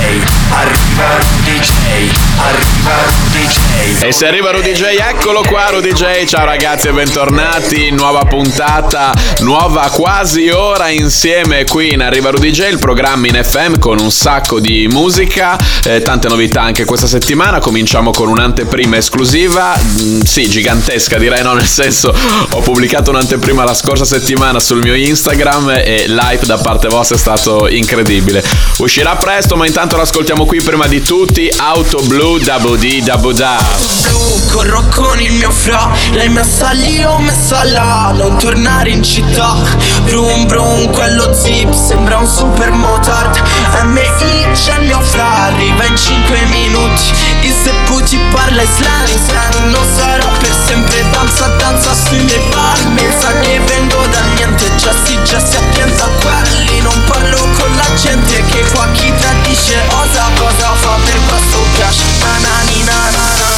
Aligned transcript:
Arriva 0.00 1.18
Rudy 1.18 1.58
J. 1.60 1.72
Arriva 2.38 2.94
Rudy 3.04 3.46
J. 3.46 4.02
E 4.02 4.12
se 4.12 4.26
arriva 4.26 4.50
Rudy 4.50 4.72
J, 4.72 4.82
eccolo 4.98 5.42
qua 5.46 5.68
Rudy 5.70 5.92
J. 5.92 6.24
Ciao 6.24 6.46
ragazzi 6.46 6.88
e 6.88 6.92
bentornati. 6.92 7.90
Nuova 7.90 8.24
puntata, 8.24 9.12
nuova 9.40 9.90
quasi 9.92 10.48
ora 10.48 10.88
insieme 10.88 11.64
qui 11.64 11.92
in 11.92 12.00
Arriva 12.00 12.30
Rudy 12.30 12.50
J, 12.50 12.70
il 12.70 12.78
programma 12.78 13.26
in 13.26 13.38
FM 13.42 13.78
con 13.78 13.98
un 14.00 14.10
sacco 14.10 14.58
di 14.58 14.88
musica, 14.90 15.58
eh, 15.84 16.00
tante 16.00 16.28
novità 16.28 16.62
anche 16.62 16.86
questa 16.86 17.06
settimana. 17.06 17.58
Cominciamo 17.58 18.10
con 18.10 18.28
un'anteprima 18.28 18.96
esclusiva, 18.96 19.78
mm, 19.78 20.22
sì, 20.22 20.48
gigantesca 20.48 21.18
direi, 21.18 21.42
no? 21.42 21.52
Nel 21.52 21.68
senso, 21.68 22.12
ho 22.50 22.60
pubblicato 22.60 23.10
un'anteprima 23.10 23.64
la 23.64 23.74
scorsa 23.74 24.06
settimana 24.06 24.60
sul 24.60 24.78
mio 24.78 24.94
Instagram 24.94 25.70
e 25.84 26.06
l'hype 26.08 26.46
da 26.46 26.56
parte 26.56 26.88
vostra 26.88 27.16
è 27.16 27.18
stato 27.18 27.68
incredibile. 27.68 28.42
Uscirà 28.78 29.14
presto, 29.16 29.56
ma 29.56 29.66
intanto 29.66 29.89
l'ascoltiamo 29.96 30.44
qui 30.44 30.62
prima 30.62 30.86
di 30.86 31.02
tutti. 31.02 31.50
Auto 31.56 32.00
Blu 32.02 32.38
Double 32.38 32.78
D 32.78 33.02
Double 33.02 33.34
Da. 33.34 33.58
Corro 34.50 34.84
con 34.94 35.20
il 35.20 35.32
mio 35.32 35.50
fra 35.50 35.90
L'hai 36.12 36.28
messa 36.28 36.70
lì, 36.70 37.00
l'ho 37.00 37.18
messa 37.18 37.62
là 37.64 38.12
Non 38.14 38.36
tornare 38.38 38.90
in 38.90 39.02
città. 39.02 39.56
Brum 40.04 40.46
brum, 40.46 40.92
quello 40.92 41.32
zip 41.32 41.72
Sembra 41.72 42.18
un 42.18 42.26
super 42.26 42.70
motard. 42.70 43.40
MI 43.84 44.02
c'è 44.52 44.78
il 44.78 44.86
mio 44.86 45.00
fra 45.00 45.44
Arriva 45.46 45.84
in 45.84 45.96
5 45.96 46.38
minuti. 46.50 47.02
Il 47.42 47.54
seppu 47.62 48.02
ti 48.02 48.18
parla 48.32 48.62
islam 48.62 49.04
islam 49.06 49.70
Non 49.70 49.84
sarà 49.96 50.26
per 50.38 50.54
sempre 50.66 51.04
Danza, 51.10 51.46
danza 51.58 51.94
sui 51.94 52.18
miei 52.18 52.42
palmi. 52.50 53.08
Sa 53.18 53.32
che 53.40 53.60
vengo 53.66 54.06
da 54.10 54.20
niente 54.34 54.70
Già 54.76 54.92
si, 55.04 55.18
già 55.24 55.44
si 55.44 55.56
appienza 55.56 56.08
quelli 56.20 56.69
Non 56.82 57.04
parlo 57.04 57.48
con 57.58 57.74
la 57.76 57.94
gente 57.94 58.44
Che 58.46 58.64
qua 58.72 58.88
chi 58.92 59.12
tradisce 59.18 59.80
osa 59.88 60.30
Cosa 60.36 60.74
fa 60.74 60.96
per 61.04 61.18
questo 61.28 61.58
cash 61.78 62.00
Na 62.20 62.38
na 62.38 62.62
ni 62.66 62.82
na 62.84 63.10
na 63.10 63.24
na. 63.38 63.50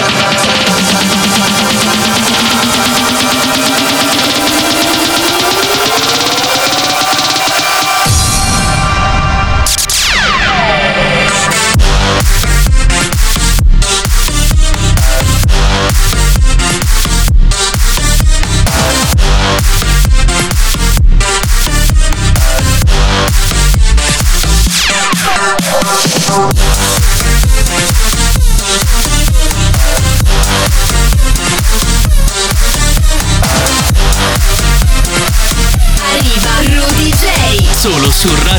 Arriva 0.00 0.17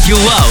you 0.10 0.16
love. 0.26 0.49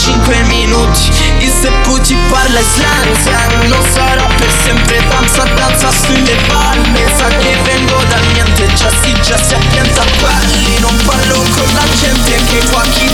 5 0.00 0.42
minuti. 0.48 1.10
Il 1.40 1.52
seppu 1.60 2.00
ti 2.00 2.16
parla 2.30 2.60
slang 2.62 3.14
slang 3.22 3.68
Non 3.68 3.84
sarà 3.92 4.26
per 4.36 4.50
sempre 4.64 5.02
Danza, 5.08 5.44
danza 5.54 5.90
sulle 5.90 6.36
palme 6.48 7.04
Sa 7.16 7.28
che 7.28 7.56
vengo 7.64 8.02
da 8.08 8.16
niente 8.32 8.66
Già 8.74 8.90
si, 9.02 9.12
già 9.20 9.36
si 9.42 9.54
appienza 9.54 10.02
quelli 10.20 10.78
Non 10.80 10.96
parlo 11.04 11.34
con 11.34 11.68
la 11.74 11.84
gente 12.00 12.32
Che 12.44 12.66
qua 12.70 12.82
chi 12.92 13.09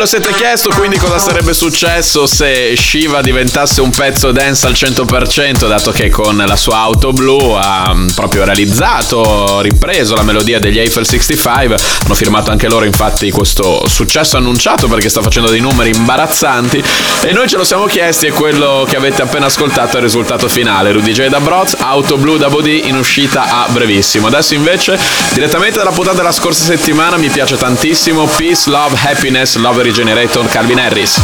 lo 0.00 0.06
siete 0.06 0.32
chiesto 0.32 0.70
quindi 0.70 0.96
cosa 0.96 1.18
sarebbe 1.18 1.52
successo 1.52 2.24
se 2.26 2.74
Shiva 2.74 3.20
diventasse 3.20 3.82
un 3.82 3.90
pezzo 3.90 4.32
dance 4.32 4.66
al 4.66 4.72
100%, 4.72 5.68
dato 5.68 5.90
che 5.90 6.08
con 6.08 6.42
la 6.46 6.56
sua 6.56 6.78
auto 6.78 7.12
blu 7.12 7.52
ha 7.60 7.92
mm, 7.94 8.08
proprio 8.14 8.44
realizzato, 8.44 9.60
ripreso 9.60 10.14
la 10.14 10.22
melodia 10.22 10.58
degli 10.58 10.78
Eiffel 10.78 11.06
65. 11.06 11.76
Hanno 12.04 12.14
firmato 12.14 12.50
anche 12.50 12.66
loro 12.66 12.86
infatti 12.86 13.30
questo 13.30 13.86
successo 13.88 14.38
annunciato 14.38 14.88
perché 14.88 15.10
sta 15.10 15.20
facendo 15.20 15.50
dei 15.50 15.60
numeri 15.60 15.90
imbarazzanti. 15.94 16.82
E 17.24 17.32
noi 17.32 17.46
ce 17.46 17.58
lo 17.58 17.64
siamo 17.64 17.84
chiesti 17.84 18.24
e 18.24 18.30
quello 18.30 18.86
che 18.88 18.96
avete 18.96 19.20
appena 19.20 19.46
ascoltato 19.46 19.96
è 19.96 19.96
il 19.96 20.04
risultato 20.04 20.48
finale. 20.48 20.92
Rudy 20.92 21.12
J 21.12 21.26
da 21.26 21.40
Broz, 21.40 21.76
auto 21.78 22.16
blu 22.16 22.38
da 22.38 22.48
Body 22.48 22.88
in 22.88 22.96
uscita 22.96 23.64
a 23.64 23.68
brevissimo. 23.68 24.28
Adesso 24.28 24.54
invece, 24.54 24.98
direttamente 25.34 25.76
dalla 25.76 25.90
puntata 25.90 26.16
della 26.16 26.32
scorsa 26.32 26.64
settimana, 26.64 27.18
mi 27.18 27.28
piace 27.28 27.58
tantissimo 27.58 28.24
Peace, 28.24 28.70
Love, 28.70 28.96
Happiness, 29.04 29.56
Love 29.56 29.88
Regenerator 29.90 30.46
Calvin 30.46 30.78
Harris. 30.78 31.18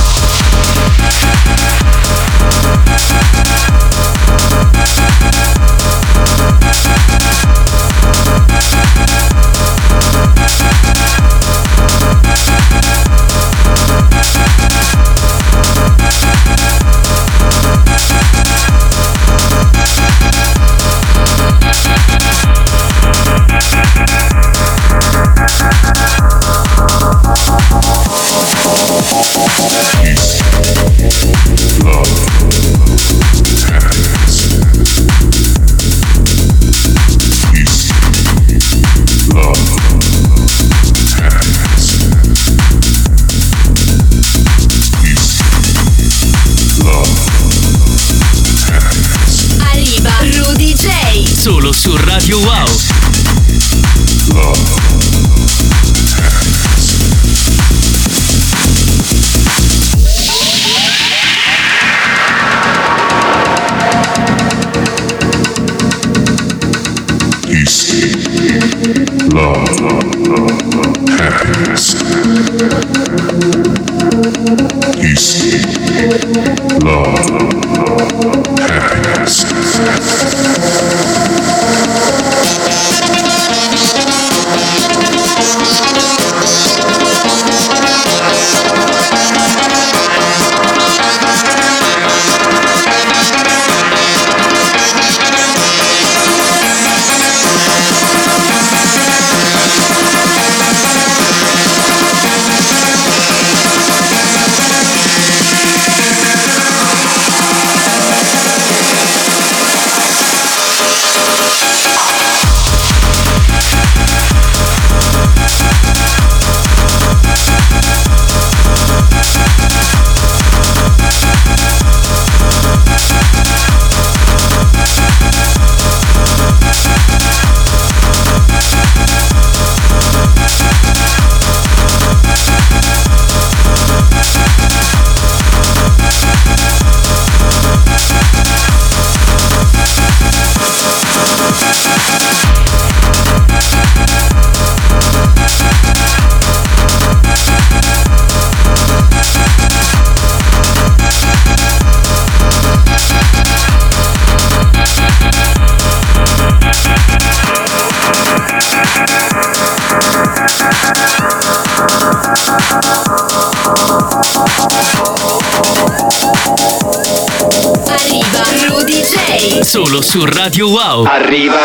Su 170.06 170.25
Radio 170.25 170.69
Wow. 170.69 171.05
Arriva, 171.05 171.56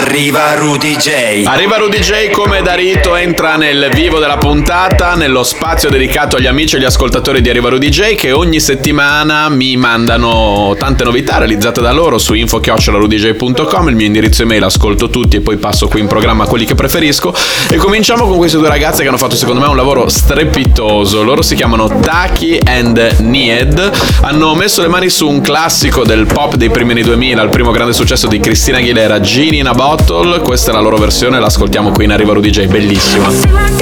arriva 0.00 0.54
Rudy 0.54 0.96
J. 0.96 1.44
Arriva 1.46 1.76
Rudy 1.76 2.00
J 2.00 2.30
come 2.32 2.60
da 2.60 2.74
rito, 2.74 3.14
entra 3.14 3.54
nel 3.54 3.88
vivo 3.94 4.18
della 4.18 4.36
puntata, 4.36 5.14
nello 5.14 5.44
spazio 5.44 5.88
dedicato 5.90 6.34
agli 6.36 6.48
amici 6.48 6.74
e 6.74 6.78
agli 6.78 6.86
ascoltatori 6.86 7.40
di 7.40 7.48
Arriva 7.48 7.68
Rudy 7.68 7.88
J 7.90 8.16
che 8.16 8.32
ogni 8.32 8.58
settimana 8.58 9.48
mi 9.48 9.76
mandano 9.76 10.74
tante 10.76 11.04
novità 11.04 11.38
realizzate 11.38 11.80
da 11.80 11.92
loro 11.92 12.18
su 12.18 12.34
info-rudyj.com, 12.34 13.88
il 13.88 13.94
mio 13.94 14.06
indirizzo 14.06 14.42
email, 14.42 14.64
ascolto 14.64 15.08
tutti 15.08 15.36
e 15.36 15.40
poi 15.40 15.56
passo 15.58 15.86
qui 15.86 16.00
in 16.00 16.08
programma 16.08 16.46
quelli 16.46 16.64
che 16.64 16.74
preferisco. 16.74 17.32
E 17.70 17.76
cominciamo 17.76 18.26
con 18.26 18.38
queste 18.38 18.58
due 18.58 18.68
ragazze 18.68 19.02
che 19.02 19.08
hanno 19.08 19.18
fatto 19.18 19.36
secondo 19.36 19.60
me 19.60 19.68
un 19.68 19.76
lavoro 19.76 20.08
strepitoso. 20.08 21.22
Loro 21.22 21.42
si 21.42 21.54
chiamano 21.54 22.00
Taki 22.00 22.58
and 22.64 23.18
Nied, 23.20 23.92
hanno 24.22 24.56
messo 24.56 24.82
le 24.82 24.88
mani 24.88 25.08
su 25.08 25.28
un 25.28 25.40
classico 25.40 26.02
del 26.02 26.26
pop 26.26 26.56
dei 26.56 26.70
primi 26.70 26.90
anni 26.90 27.02
2000, 27.02 27.40
il 27.40 27.48
primo 27.50 27.70
grande 27.70 27.82
successo 27.92 28.26
di 28.26 28.40
Cristina 28.40 28.78
Aguilera, 28.78 29.20
Genie 29.20 29.60
in 29.60 29.66
a 29.66 29.72
Bottle. 29.72 30.40
Questa 30.40 30.70
è 30.70 30.74
la 30.74 30.80
loro 30.80 30.96
versione, 30.96 31.38
l'ascoltiamo 31.38 31.90
qui 31.90 32.04
in 32.04 32.12
Arriva 32.12 32.32
Rudy 32.32 32.50
J, 32.50 32.66
bellissima. 32.66 33.72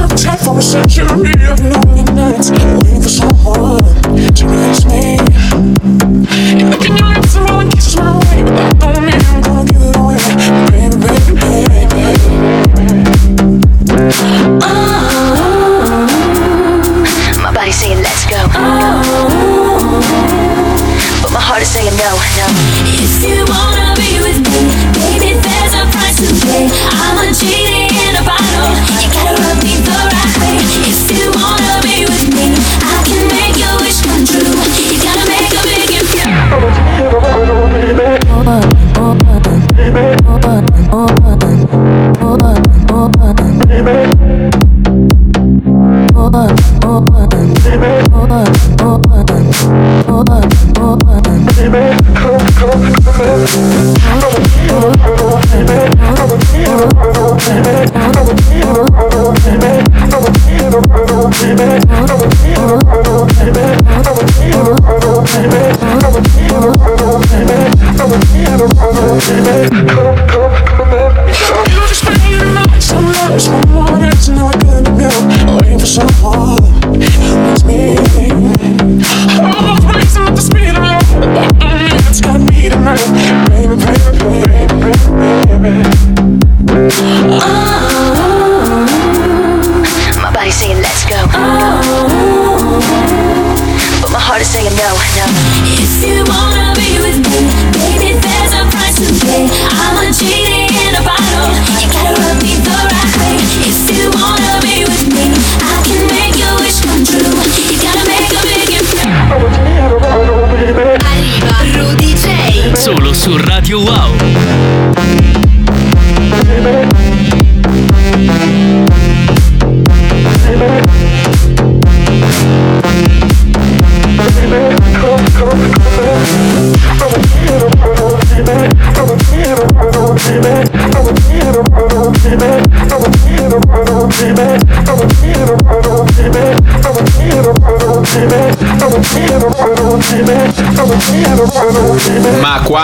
up 0.00 0.10
tight 0.16 0.38
for 0.38 0.58
a 0.58 0.62
century 0.62 1.38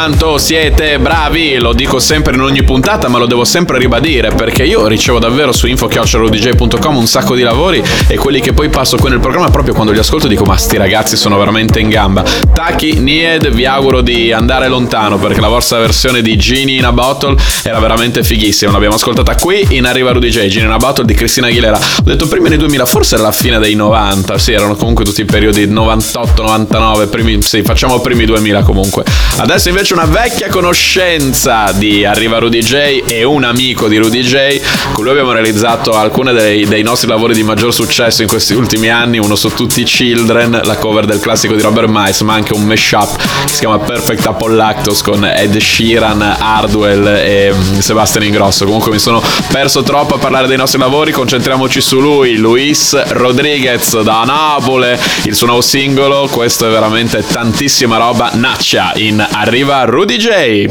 quanto 0.04 0.36
siete 0.36 0.98
bravi, 0.98 1.56
lo 1.56 1.72
dico 1.72 1.98
sempre 1.98 2.34
in 2.34 2.42
ogni 2.42 2.62
puntata, 2.62 3.08
ma 3.08 3.16
lo 3.16 3.24
devo 3.24 3.42
sempre 3.42 3.78
ribadire 3.78 4.32
perché 4.32 4.62
io 4.62 4.86
ricevo 4.86 5.18
davvero 5.18 5.50
su 5.50 5.66
info.dj.com 5.66 6.94
un 6.94 7.06
sacco 7.06 7.34
di 7.34 7.40
lavori 7.40 7.82
e 8.06 8.18
quelli 8.18 8.42
che 8.42 8.52
poi 8.52 8.68
passo 8.68 8.98
qui 8.98 9.08
nel 9.08 9.20
programma 9.20 9.48
proprio 9.48 9.72
quando 9.72 9.92
li 9.92 9.98
ascolto 9.98 10.26
dico 10.26 10.44
ma 10.44 10.58
sti 10.58 10.76
ragazzi 10.76 11.16
sono 11.16 11.38
veramente 11.38 11.80
in 11.80 11.88
gamba. 11.88 12.22
Taki, 12.52 12.98
Nied, 12.98 13.48
vi 13.48 13.64
auguro 13.64 14.02
di 14.02 14.30
andare 14.30 14.68
lontano 14.68 15.16
perché 15.16 15.40
la 15.40 15.48
vostra 15.48 15.78
versione 15.78 16.20
di 16.20 16.36
Genie 16.36 16.76
in 16.76 16.84
a 16.84 16.92
Bottle 16.92 17.36
era 17.62 17.78
veramente 17.78 18.22
fighissima, 18.22 18.72
l'abbiamo 18.72 18.96
ascoltata 18.96 19.34
qui 19.36 19.68
in 19.70 19.86
Arriva 19.86 20.12
Rudy 20.12 20.28
J, 20.28 20.48
Genie 20.48 20.66
in 20.66 20.72
a 20.74 20.76
Bottle 20.76 21.06
di 21.06 21.14
Cristina 21.14 21.46
Aguilera. 21.46 21.78
Ho 21.78 22.02
detto 22.02 22.28
prima 22.28 22.50
nei 22.50 22.58
2000, 22.58 22.84
forse 22.84 23.14
era 23.14 23.24
la 23.24 23.32
fine 23.32 23.58
dei 23.58 23.74
90, 23.74 24.36
sì 24.36 24.52
erano 24.52 24.76
comunque 24.76 25.06
tutti 25.06 25.22
i 25.22 25.24
periodi 25.24 25.66
98, 25.66 26.42
99, 26.42 27.06
primi, 27.06 27.40
sì 27.40 27.62
facciamo 27.62 28.00
primi 28.00 28.26
2000 28.26 28.62
comunque. 28.64 29.02
Adesso 29.38 29.70
invece 29.70 29.93
una 29.94 30.06
vecchia 30.06 30.48
conoscenza 30.48 31.70
di 31.70 32.04
Arriva 32.04 32.38
Rudy 32.38 32.58
J 32.58 33.04
e 33.06 33.22
un 33.22 33.44
amico 33.44 33.86
di 33.86 33.96
Rudy 33.98 34.22
J. 34.22 34.60
Con 34.92 35.04
lui 35.04 35.12
abbiamo 35.12 35.30
realizzato 35.30 35.92
alcuni 35.92 36.32
dei, 36.32 36.66
dei 36.66 36.82
nostri 36.82 37.08
lavori 37.08 37.32
di 37.32 37.44
maggior 37.44 37.72
successo 37.72 38.22
in 38.22 38.28
questi 38.28 38.54
ultimi 38.54 38.88
anni. 38.88 39.18
Uno 39.18 39.36
su 39.36 39.54
tutti 39.54 39.82
i 39.82 39.84
Children, 39.84 40.62
la 40.64 40.76
cover 40.78 41.04
del 41.04 41.20
classico 41.20 41.54
di 41.54 41.62
Robert 41.62 41.86
Miles, 41.88 42.22
ma 42.22 42.34
anche 42.34 42.54
un 42.54 42.64
mashup 42.64 43.16
che 43.46 43.52
si 43.52 43.60
chiama 43.60 43.78
Perfect 43.78 44.26
Apple 44.26 44.56
Lactos 44.56 45.00
con 45.00 45.24
Ed 45.24 45.56
Sheeran, 45.56 46.20
Hardwell 46.40 47.06
e 47.06 47.52
mm, 47.54 47.78
Sebastian 47.78 48.24
Ingrosso. 48.24 48.64
Comunque 48.64 48.90
mi 48.90 48.98
sono 48.98 49.22
perso 49.52 49.84
troppo 49.84 50.16
a 50.16 50.18
parlare 50.18 50.48
dei 50.48 50.56
nostri 50.56 50.80
lavori. 50.80 51.12
Concentriamoci 51.12 51.80
su 51.80 52.00
lui, 52.00 52.36
Luis 52.36 53.00
Rodriguez 53.10 54.00
da 54.00 54.24
Napoli. 54.24 54.98
Il 55.22 55.36
suo 55.36 55.46
nuovo 55.46 55.62
singolo, 55.62 56.26
questo 56.32 56.66
è 56.66 56.70
veramente 56.70 57.24
tantissima 57.24 57.96
roba. 57.96 58.30
Naccia 58.32 58.90
in 58.96 59.24
Arriva 59.30 59.83
Rudy 59.86 60.16
J. 60.18 60.66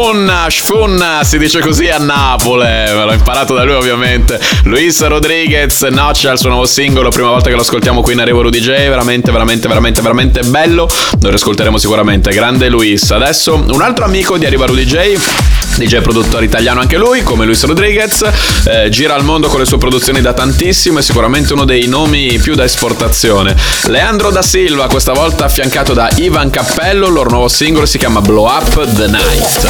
Sfunna, 0.02 0.48
sfunna, 0.50 1.24
si 1.24 1.38
dice 1.38 1.60
così 1.60 1.88
a 1.88 2.00
Napoli, 2.00 2.64
me 2.64 3.06
l'ho 3.06 3.14
imparato 3.14 3.54
da 3.54 3.64
lui 3.64 3.76
ovviamente. 3.76 4.40
Luis 4.64 5.00
Rodriguez, 5.06 5.80
Noccia, 5.84 6.32
il 6.32 6.40
suo 6.40 6.50
nuovo 6.50 6.66
singolo, 6.66 7.12
prima 7.12 7.30
volta 7.30 7.50
che 7.50 7.56
lo 7.56 7.62
ascoltiamo 7.62 8.02
qui 8.02 8.14
in 8.14 8.20
Arrivo 8.20 8.42
Rudy 8.42 8.60
J, 8.60 8.70
veramente, 8.88 9.32
veramente, 9.32 9.68
veramente, 9.68 10.02
veramente 10.02 10.42
bello. 10.42 10.90
Lo 11.22 11.30
ascolteremo 11.30 11.78
sicuramente, 11.78 12.32
grande 12.32 12.68
Luis. 12.68 13.12
Adesso 13.12 13.64
un 13.68 13.82
altro 13.82 14.04
amico 14.04 14.40
di 14.40 14.48
Arriva 14.48 14.66
Rudy 14.66 14.86
J, 14.86 15.20
DJ 15.76 16.02
produttore 16.02 16.46
italiano 16.46 16.80
anche 16.80 16.98
lui, 16.98 17.24
come 17.24 17.46
Luis 17.46 17.64
Rodriguez, 17.64 18.22
eh, 18.66 18.90
gira 18.90 19.16
al 19.16 19.24
mondo 19.24 19.48
con 19.48 19.60
le 19.60 19.66
sue 19.66 19.78
produzioni 19.78 20.22
da 20.22 20.34
tantissimo 20.34 21.00
e 21.00 21.02
sicuramente 21.02 21.54
uno 21.54 21.66
dei 21.66 21.88
nomi 21.88 22.40
più 22.40 22.56
da 22.56 22.64
esportazione. 22.64 23.56
Leandro 23.86 24.30
da 24.32 24.42
Silva, 24.42 24.88
questa 24.88 25.14
volta 25.14 25.46
affiancato 25.46 25.94
da 25.94 26.10
Ivan 26.16 26.50
Cappello, 26.50 27.08
il 27.08 27.14
loro 27.14 27.30
nuovo 27.30 27.48
singolo 27.48 27.86
si 27.86 27.98
chiama 27.98 28.22
Blow 28.22 28.46
Up 28.46 28.92
the 28.96 29.08
Night. 29.08 29.70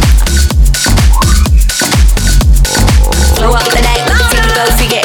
sigue 4.77 5.00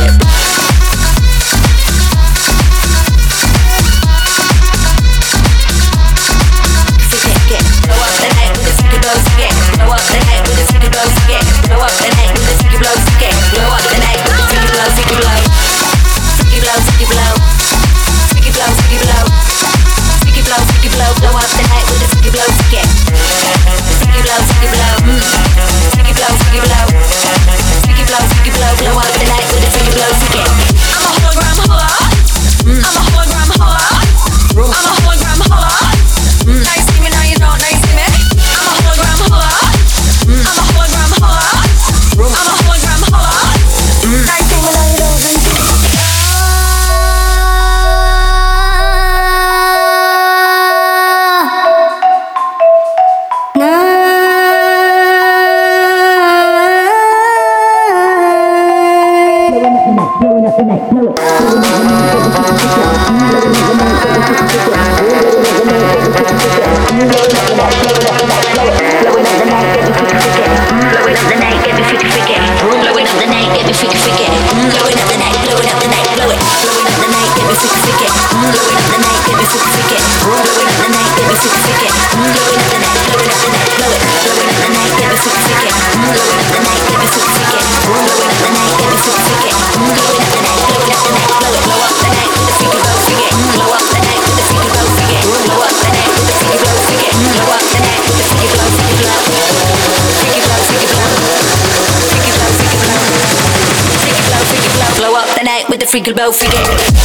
Friggle 105.96 106.12
Bow 106.12 106.30
Fidel. 106.30 106.95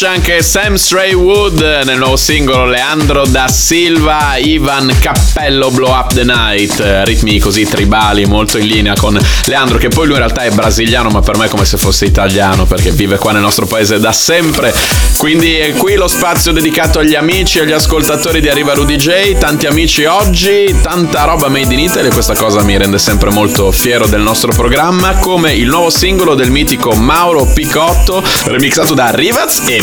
Bush, 0.00 0.02
anche 0.02 0.42
Sam 0.42 0.76
Straywood 0.76 1.82
nel 1.84 1.98
nuovo 1.98 2.16
singolo 2.16 2.64
Leandro 2.64 3.26
da 3.26 3.48
Silva, 3.48 4.36
Ivan 4.36 4.94
Cappello 4.98 5.70
Blow 5.70 5.90
Up 5.90 6.14
the 6.14 6.24
Night, 6.24 7.02
ritmi 7.04 7.38
così 7.38 7.64
tribali, 7.64 8.24
molto 8.24 8.58
in 8.58 8.66
linea 8.66 8.94
con 8.94 9.18
Leandro 9.44 9.78
che 9.78 9.88
poi 9.88 10.06
lui 10.06 10.14
in 10.14 10.20
realtà 10.20 10.42
è 10.42 10.50
brasiliano 10.50 11.10
ma 11.10 11.20
per 11.20 11.36
me 11.36 11.46
è 11.46 11.48
come 11.48 11.64
se 11.64 11.76
fosse 11.76 12.04
italiano 12.04 12.66
perché 12.66 12.90
vive 12.90 13.16
qua 13.16 13.32
nel 13.32 13.42
nostro 13.42 13.66
paese 13.66 13.98
da 13.98 14.12
sempre. 14.12 14.74
Quindi 15.16 15.56
è 15.56 15.72
qui 15.72 15.94
lo 15.94 16.08
spazio 16.08 16.52
dedicato 16.52 17.00
agli 17.00 17.14
amici 17.14 17.58
e 17.58 17.62
agli 17.62 17.72
ascoltatori 17.72 18.40
di 18.40 18.48
Arriva 18.48 18.72
Rudy 18.72 18.96
J, 18.96 19.38
tanti 19.38 19.66
amici 19.66 20.04
oggi, 20.04 20.74
tanta 20.82 21.24
roba 21.24 21.48
made 21.48 21.72
in 21.74 21.80
Italy, 21.80 22.10
questa 22.10 22.34
cosa 22.34 22.62
mi 22.62 22.76
rende 22.76 22.98
sempre 22.98 23.30
molto 23.30 23.70
fiero 23.70 24.06
del 24.06 24.22
nostro 24.22 24.52
programma, 24.52 25.16
come 25.16 25.52
il 25.52 25.68
nuovo 25.68 25.90
singolo 25.90 26.34
del 26.34 26.50
mitico 26.50 26.92
Mauro 26.92 27.44
Picotto 27.46 28.22
remixato 28.44 28.94
da 28.94 29.10
Rivaz 29.10 29.62
e 29.66 29.82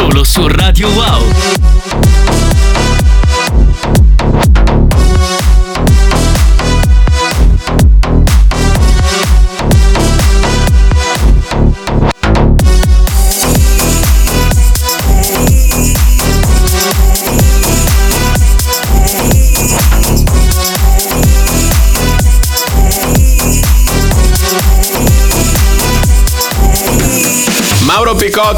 Solo 0.00 0.24
su 0.24 0.48
Radio 0.48 0.88
Wow. 0.92 1.79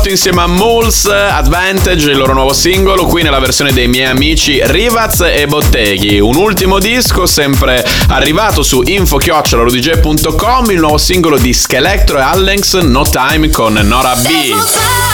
Mauro 0.03 0.09
Picotto 0.09 0.09
insieme 0.09 0.41
a 0.43 0.47
Moles 0.47 1.05
Advantage, 1.07 2.11
il 2.11 2.17
loro 2.17 2.33
nuovo 2.33 2.53
singolo, 2.53 3.07
qui 3.07 3.23
nella 3.23 3.39
versione 3.39 3.73
dei 3.73 3.87
miei 3.87 4.07
amici 4.07 4.61
Rivaz 4.63 5.21
e 5.21 5.47
Botteghi. 5.47 6.19
Un 6.19 6.35
ultimo 6.37 6.79
disco 6.79 7.27
sempre 7.27 7.87
arrivato 8.09 8.63
su 8.63 8.83
info-rudj.com, 8.85 10.71
il 10.71 10.79
nuovo 10.79 10.99
singolo 10.99 11.39
di 11.39 11.53
Skelectro 11.53 12.19
e 12.19 12.23
Alex 12.23 12.81
No 12.81 13.05
Time 13.09 13.51
con 13.51 13.75
Nora 13.75 14.15
B. 14.17 15.12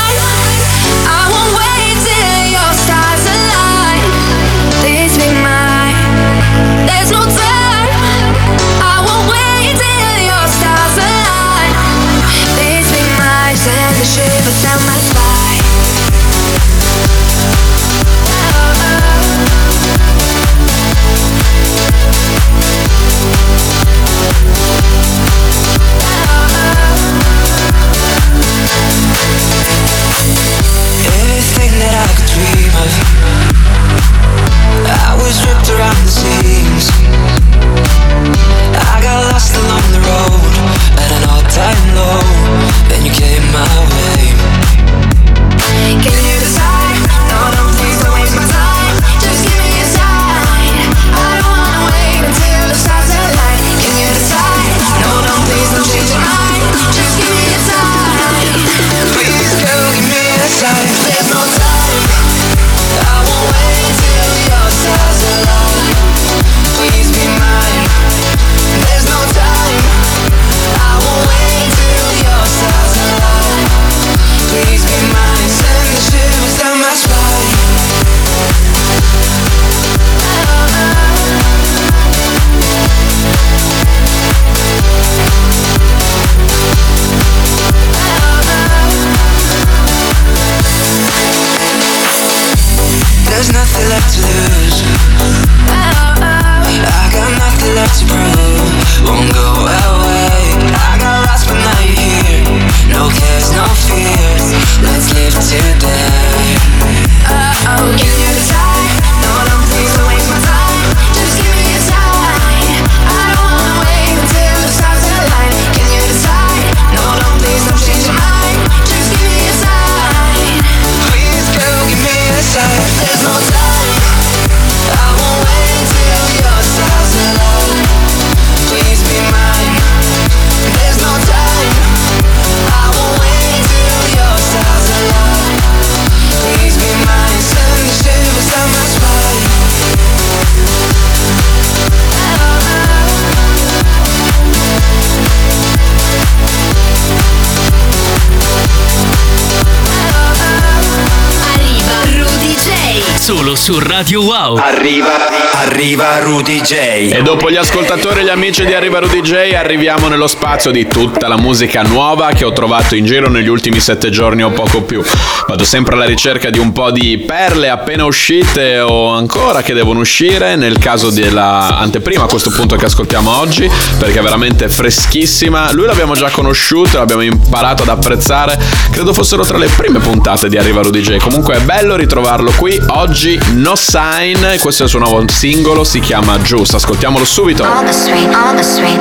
su 153.69 153.79
Radio 153.81 154.23
Wow. 154.23 154.57
Arriva, 154.57 155.11
arriva 155.57 156.21
Rudy 156.21 156.63
J. 156.63 156.73
E 157.13 157.21
dopo 157.23 157.51
gli 157.51 157.57
ascoltatori 157.57 158.21
e 158.21 158.25
gli 158.25 158.31
amici 158.31 158.65
di 158.65 158.73
Arriva 158.73 158.99
Rudy 158.99 159.21
J 159.21 159.53
arriviamo 159.55 160.09
nello 160.09 160.27
spazio 160.27 160.71
di 160.71 160.87
tutta 160.87 161.29
la 161.29 161.37
musica 161.37 161.83
nuova 161.83 162.29
che 162.29 162.47
ho 162.47 162.53
trovato 162.53 162.95
in 162.95 163.05
giro 163.05 163.29
negli 163.29 163.49
ultimi 163.49 163.79
sette 163.79 164.09
giorni 164.09 164.43
o 164.43 164.49
poco 164.49 164.85
più. 164.85 165.03
Vado 165.47 165.65
sempre 165.65 165.97
alla 165.97 166.07
ricerca 166.07 166.49
di 166.49 166.59
un 166.59 166.73
po' 166.73 166.91
di 166.91 167.19
perle 167.19 167.69
appena 167.69 168.07
uscite 168.07 168.81
o 168.81 169.13
ancora 169.13 169.61
che 169.61 169.75
devono 169.75 170.01
uscire, 170.01 170.57
nel 170.57 170.79
caso 170.79 171.11
della 171.11 171.77
anteprima 171.77 172.25
a 172.25 172.27
questo 172.27 172.49
punto 172.49 172.75
che 172.77 172.87
ascoltiamo 172.87 173.37
oggi, 173.37 173.71
perché 173.99 174.21
è 174.21 174.23
veramente 174.23 174.71
freschissima. 174.71 175.73
Lui 175.73 175.85
l'abbiamo 175.85 176.15
già 176.15 176.31
conosciuto, 176.31 176.97
l'abbiamo 176.97 177.21
imparato 177.21 177.83
ad 177.83 177.91
apprezzare, 177.91 178.59
credo 178.91 179.13
fossero 179.13 179.45
tra 179.45 179.59
le 179.59 179.69
prime 179.69 179.99
puntate 179.99 180.49
di 180.49 180.57
Arriva 180.57 180.81
Rudy 180.81 181.03
J. 181.03 181.19
Comunque 181.19 181.57
è 181.57 181.61
bello 181.61 181.97
ritrovarlo 181.97 182.51
qui 182.57 182.81
oggi, 182.89 183.39
No 183.59 183.75
Sign, 183.75 184.61
questo 184.61 184.83
è 184.83 184.85
il 184.85 184.89
suo 184.89 185.01
nuovo 185.01 185.25
singolo, 185.27 185.83
si 185.83 185.99
chiama 185.99 186.39
Juice, 186.39 186.77
ascoltiamolo 186.77 187.25
subito. 187.25 187.65
All 187.65 187.85
the 187.85 187.93
sweet, 187.93 188.33
all 188.33 188.55
the 188.55 188.63
sweet, 188.63 189.01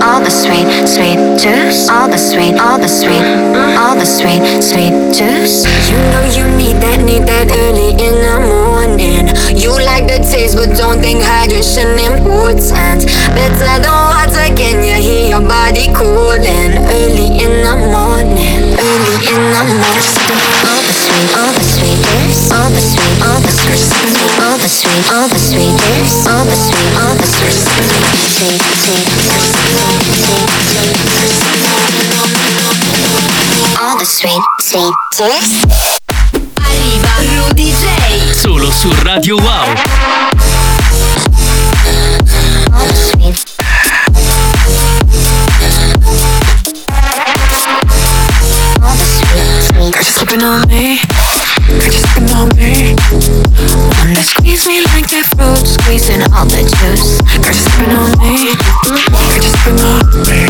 all 0.00 0.22
the 0.22 0.30
sweet, 0.30 0.86
sweet 0.86 1.18
juice. 1.36 1.90
All 1.90 2.08
the 2.08 2.16
sweet, 2.16 2.58
all 2.58 2.80
the 2.80 2.88
sweet, 2.88 3.22
all 3.76 3.98
the 3.98 4.06
sweet, 4.06 4.62
sweet 4.62 4.94
juice. 5.12 5.68
You 5.90 5.98
know 6.10 6.24
you 6.24 6.48
need 6.56 6.80
that, 6.80 7.02
need 7.04 7.26
that 7.26 7.52
early 7.52 7.90
in 8.00 8.16
the 8.16 8.40
morning. 8.48 9.28
You 9.54 9.72
like 9.76 10.06
the 10.06 10.24
taste, 10.24 10.56
but 10.56 10.74
don't 10.74 11.00
think 11.00 11.20
hydration 11.20 12.00
important. 12.00 13.04
Better 13.36 13.82
than 13.82 13.92
water, 13.92 14.48
can 14.56 14.82
you 14.82 14.96
hear 14.96 15.28
your 15.36 15.46
body 15.46 15.92
cooling? 15.92 16.80
The 24.68 25.38
sweet 25.38 25.72
juice. 25.80 26.26
All 26.26 26.44
the 26.44 26.54
sweet, 26.54 26.92
sweet, 27.56 27.88
sweet, 28.36 28.60
sweet, 34.06 34.42
sweet, 34.60 34.94
sweet. 35.14 35.88
Arriva 36.56 37.14
Rudy 37.46 37.72
J. 37.72 38.34
Solo 38.34 38.70
su 38.70 38.92
Radio 39.02 39.36
Wow. 39.36 39.97
Squeeze 54.58 54.82
me 54.82 54.84
like 54.92 55.12
a 55.12 55.22
fruit, 55.22 55.66
squeezing 55.66 56.22
all 56.34 56.44
the 56.46 56.62
juice. 56.62 57.20
Girl, 57.22 57.52
just 57.52 57.68
looking 57.78 57.94
on 57.94 58.10
me. 58.18 58.54
Girl, 58.82 58.98
just 59.38 59.54
looking 59.66 59.84
on 59.86 60.02
me. 60.26 60.40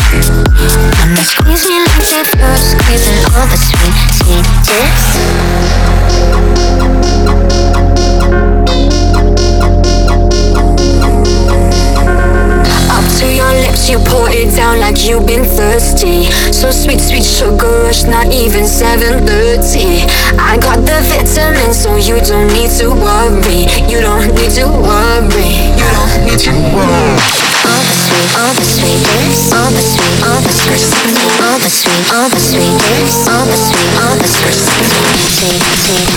Wanna 0.97 1.23
squeeze 1.23 1.65
me 1.69 1.77
like 1.85 2.09
that 2.09 2.25
fruit, 2.33 2.57
squeezing 2.57 3.21
all 3.37 3.45
the 3.45 3.57
sweet, 3.57 3.93
sweet 4.17 4.45
juice. 4.65 5.38
you've 15.05 15.25
been 15.25 15.45
thirsty. 15.45 16.25
So 16.51 16.71
sweet, 16.71 16.99
sweet 16.99 17.23
sugar 17.23 17.83
rush, 17.83 18.03
not 18.03 18.27
even 18.33 18.63
7.30 18.63 20.09
I 20.39 20.57
got 20.57 20.83
the 20.83 20.99
vitamin 21.07 21.73
so 21.73 21.95
you 21.95 22.19
don't 22.25 22.47
need 22.51 22.71
to 22.79 22.89
worry. 22.91 23.67
You 23.87 24.01
don't 24.01 24.33
need 24.35 24.51
to 24.59 24.65
worry. 24.67 25.71
You 25.77 25.87
don't 25.95 26.25
need 26.25 26.39
to 26.47 26.51
worry. 26.73 27.15
All 27.69 27.83
the 27.85 27.95
sweet, 27.95 28.29
all 28.39 28.53
the 28.55 28.65
sweet, 28.65 29.03
all 29.53 29.69
the 29.71 29.83
sweet, 29.83 30.15
all 30.25 30.41
the 30.41 30.51
sweet, 30.51 30.89
all 31.43 31.59
the 31.59 31.69
sweet, 31.69 32.05
all 32.13 32.29
the 32.29 32.39
sweet, 32.39 32.73
all 33.29 33.45
the 33.45 33.55
sweet, 33.55 33.89
all 33.99 34.15
the 34.17 34.27
sweet, 34.27 34.57
sweet, 34.57 35.19
sweet, 35.37 35.61
sweet, 35.85 36.09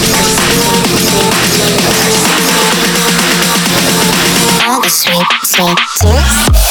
all 4.66 4.80
the 4.80 4.88
sweet, 4.88 5.26
sweet, 5.44 5.78
sweet. 5.98 6.61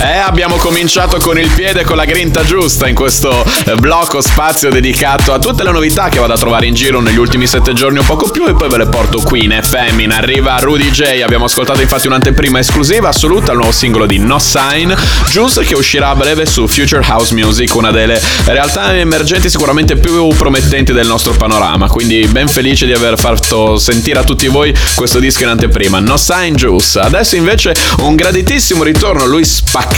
Eh, 0.00 0.16
abbiamo 0.16 0.54
cominciato 0.56 1.18
con 1.18 1.40
il 1.40 1.50
piede 1.50 1.80
e 1.80 1.84
con 1.84 1.96
la 1.96 2.04
grinta 2.04 2.44
giusta 2.44 2.86
in 2.86 2.94
questo 2.94 3.44
eh, 3.64 3.74
blocco 3.74 4.20
spazio 4.20 4.70
dedicato 4.70 5.32
a 5.32 5.40
tutte 5.40 5.64
le 5.64 5.72
novità 5.72 6.08
che 6.08 6.20
vado 6.20 6.34
a 6.34 6.36
trovare 6.36 6.66
in 6.66 6.74
giro 6.74 7.00
negli 7.00 7.16
ultimi 7.16 7.48
sette 7.48 7.72
giorni 7.72 7.98
o 7.98 8.04
poco 8.04 8.30
più 8.30 8.46
e 8.46 8.54
poi 8.54 8.68
ve 8.68 8.76
le 8.76 8.86
porto 8.86 9.18
qui 9.18 9.42
in 9.42 9.58
FM. 9.60 9.98
In 9.98 10.12
arriva 10.12 10.56
Rudy 10.60 10.90
J. 10.90 11.20
Abbiamo 11.24 11.46
ascoltato 11.46 11.80
infatti 11.80 12.06
un'anteprima 12.06 12.60
esclusiva 12.60 13.08
assoluta 13.08 13.50
al 13.50 13.56
nuovo 13.56 13.72
singolo 13.72 14.06
di 14.06 14.18
No 14.18 14.38
Sign, 14.38 14.92
Juice 15.30 15.64
che 15.64 15.74
uscirà 15.74 16.10
a 16.10 16.14
breve 16.14 16.46
su 16.46 16.68
Future 16.68 17.04
House 17.04 17.34
Music, 17.34 17.74
una 17.74 17.90
delle 17.90 18.22
realtà 18.44 18.96
emergenti 18.96 19.50
sicuramente 19.50 19.96
più 19.96 20.28
promettenti 20.28 20.92
del 20.92 21.08
nostro 21.08 21.32
panorama. 21.32 21.88
Quindi 21.88 22.24
ben 22.28 22.46
felice 22.46 22.86
di 22.86 22.92
aver 22.92 23.18
fatto 23.18 23.76
sentire 23.78 24.20
a 24.20 24.22
tutti 24.22 24.46
voi 24.46 24.72
questo 24.94 25.18
disco 25.18 25.42
in 25.42 25.48
anteprima. 25.48 25.98
No 25.98 26.16
Sign 26.16 26.54
Juice. 26.54 27.00
Adesso 27.00 27.34
invece 27.34 27.74
un 28.02 28.14
graditissimo 28.14 28.84
ritorno, 28.84 29.26
lui 29.26 29.44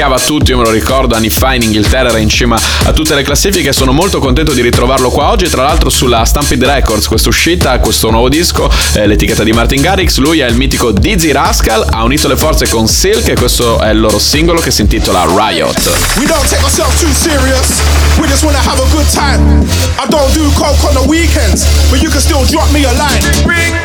spaccava 0.00 0.18
tutti, 0.18 0.50
io 0.52 0.56
me 0.56 0.64
lo 0.64 0.70
ricordo, 0.70 1.14
anni 1.14 1.28
fa 1.28 1.52
in 1.52 1.62
Inghilterra 1.62 2.08
era 2.08 2.16
in 2.16 2.30
cima 2.30 2.58
a 2.84 2.92
tutte 2.92 3.14
le 3.14 3.22
classifiche, 3.22 3.70
sono 3.70 3.92
molto 3.92 4.18
contento 4.18 4.52
di 4.52 4.62
ritrovarlo 4.62 5.10
qua 5.10 5.30
oggi, 5.30 5.46
tra 5.46 5.62
l'altro 5.62 5.90
sulla 5.90 6.24
Stampede 6.24 6.64
Records, 6.64 7.06
questa 7.06 7.28
uscita, 7.28 7.78
questo 7.80 8.08
nuovo 8.10 8.30
disco, 8.30 8.70
eh, 8.94 9.06
l'etichetta 9.06 9.44
di 9.44 9.52
Martin 9.52 9.82
Garrix, 9.82 10.16
lui 10.16 10.38
è 10.40 10.46
il 10.46 10.54
mitico 10.54 10.90
Dizzy 10.90 11.32
Rascal, 11.32 11.86
ha 11.90 12.02
unito 12.02 12.28
le 12.28 12.36
forze 12.36 12.66
con 12.66 12.88
Silk 12.88 13.28
e 13.28 13.34
questo 13.34 13.78
è 13.78 13.90
il 13.90 14.00
loro 14.00 14.18
singolo 14.18 14.60
che 14.60 14.70
si 14.70 14.80
intitola 14.80 15.26
Riot. 15.26 15.92
We 16.16 16.24
don't 16.24 16.48
take 16.48 16.62
ourselves 16.62 16.98
too 16.98 17.12
serious. 17.12 17.80
We 18.18 18.26
just 18.26 18.42
wanna 18.42 18.60
have 18.60 18.80
a 18.80 18.88
good 18.92 19.08
time. 19.12 19.64
I 19.96 20.06
don't 20.08 20.32
do 20.32 20.50
coke 20.56 20.82
on 20.84 20.94
the 20.94 21.06
weekends, 21.08 21.64
but 21.90 22.00
you 22.00 22.10
can 22.10 22.20
still 22.20 22.44
drop 22.46 22.70
me 22.72 22.84
a 22.84 22.92
line. 22.92 23.20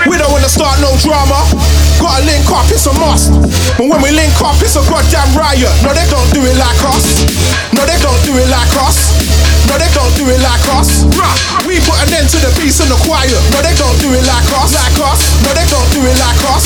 We 0.08 0.18
don't 0.18 0.32
wanna 0.32 0.48
start 0.48 0.80
no 0.80 0.96
drama. 1.00 1.40
Gotta 2.00 2.24
link 2.26 2.50
up, 2.52 2.68
it's 2.68 2.86
a 2.86 2.94
must. 3.00 3.32
But 3.78 3.88
when 3.88 4.02
we 4.02 4.12
link 4.12 4.36
up, 4.44 4.60
it's 4.62 4.76
a 4.76 4.84
goddamn 4.84 5.32
riot. 5.32 5.72
No, 5.84 5.95
they 5.96 6.06
don't 6.12 6.28
do 6.36 6.44
it 6.44 6.58
like 6.60 6.82
us. 6.92 7.24
No, 7.72 7.88
they 7.88 7.98
don't 8.04 8.20
do 8.28 8.36
it 8.36 8.50
like 8.52 8.76
us. 8.84 9.16
No, 9.72 9.80
they 9.80 9.90
don't 9.96 10.12
do 10.20 10.28
it 10.28 10.40
like 10.44 10.68
us. 10.76 11.08
We 11.64 11.80
put 11.82 11.98
an 12.04 12.14
end 12.14 12.30
to 12.36 12.38
the 12.44 12.52
peace 12.60 12.84
and 12.84 12.92
the 12.92 13.00
quiet. 13.08 13.32
No, 13.56 13.64
they 13.64 13.74
don't 13.80 13.98
do 14.04 14.12
it 14.12 14.28
like 14.28 14.46
us. 14.60 14.76
Like 14.76 15.00
us. 15.00 15.24
No, 15.42 15.56
they 15.56 15.66
don't 15.72 15.90
do 15.96 16.04
it 16.04 16.18
like 16.20 16.44
us. 16.52 16.66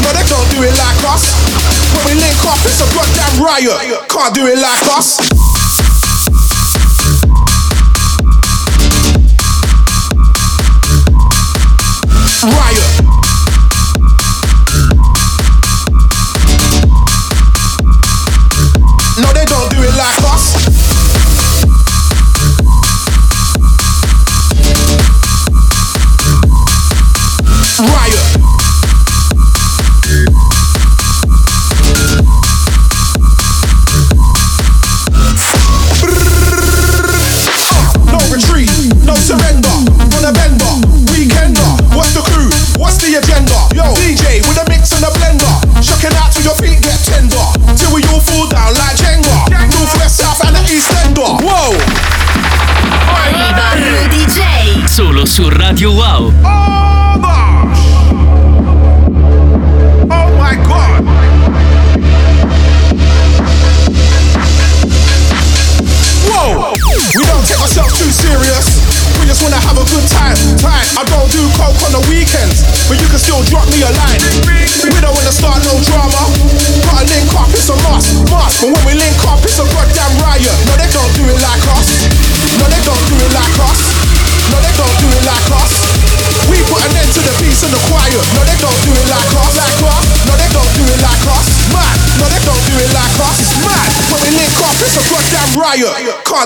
No, 0.00 0.14
they 0.14 0.24
don't 0.30 0.48
do 0.54 0.62
it 0.62 0.74
like 0.78 1.02
us. 1.10 1.34
When 1.92 2.14
we 2.14 2.14
link 2.22 2.38
up, 2.46 2.58
it's 2.62 2.80
a 2.80 2.88
goddamn 2.94 3.42
riot. 3.42 4.06
Can't 4.08 4.34
do 4.34 4.46
it 4.46 4.58
like 4.58 4.86
us. 4.94 5.18
Riot. 12.42 13.21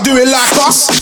Do 0.06 0.16
it 0.16 0.28
like 0.28 0.52
us. 0.68 0.95